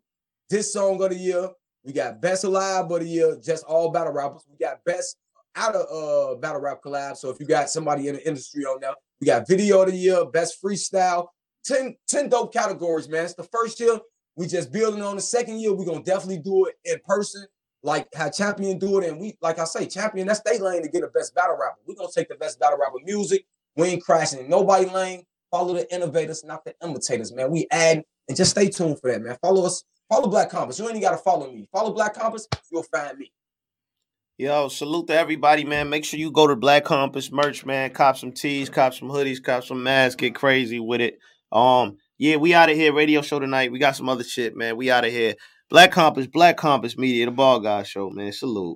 [0.50, 1.50] this song of the year.
[1.84, 4.46] We got best alive of the year, just all battle rappers.
[4.50, 5.18] We got best
[5.56, 7.18] out of uh battle rap collab.
[7.18, 9.98] So if you got somebody in the industry on there, we got video of the
[9.98, 11.28] year, best freestyle,
[11.66, 13.26] 10, 10 dope categories, man.
[13.26, 14.00] It's the first year.
[14.36, 15.74] We just building on the second year.
[15.74, 17.46] We're gonna definitely do it in person,
[17.84, 19.10] like how Champion do it.
[19.10, 21.78] And we, like I say, Champion, that's their lane to get the best battle rapper.
[21.86, 23.46] We're gonna take the best battle rapper music.
[23.76, 25.24] We ain't crashing in nobody lane.
[25.52, 27.52] Follow the innovators, not the imitators, man.
[27.52, 29.38] We add and just stay tuned for that, man.
[29.42, 29.84] Follow us,
[30.14, 30.80] follow Black Compass.
[30.80, 31.68] You ain't gotta follow me.
[31.72, 33.32] Follow Black Compass, you'll find me.
[34.38, 35.90] Yo, salute to everybody, man.
[35.90, 37.92] Make sure you go to Black Compass merch, man.
[37.92, 41.18] Cop some tees, cop some hoodies, cop some masks, get crazy with it.
[41.52, 42.94] Um, yeah, we out of here.
[42.94, 43.72] Radio show tonight.
[43.72, 44.78] We got some other shit, man.
[44.78, 45.36] We out of here.
[45.70, 48.32] Black Compass, Black Compass Media, the Ball Guy Show, man.
[48.32, 48.72] Salute.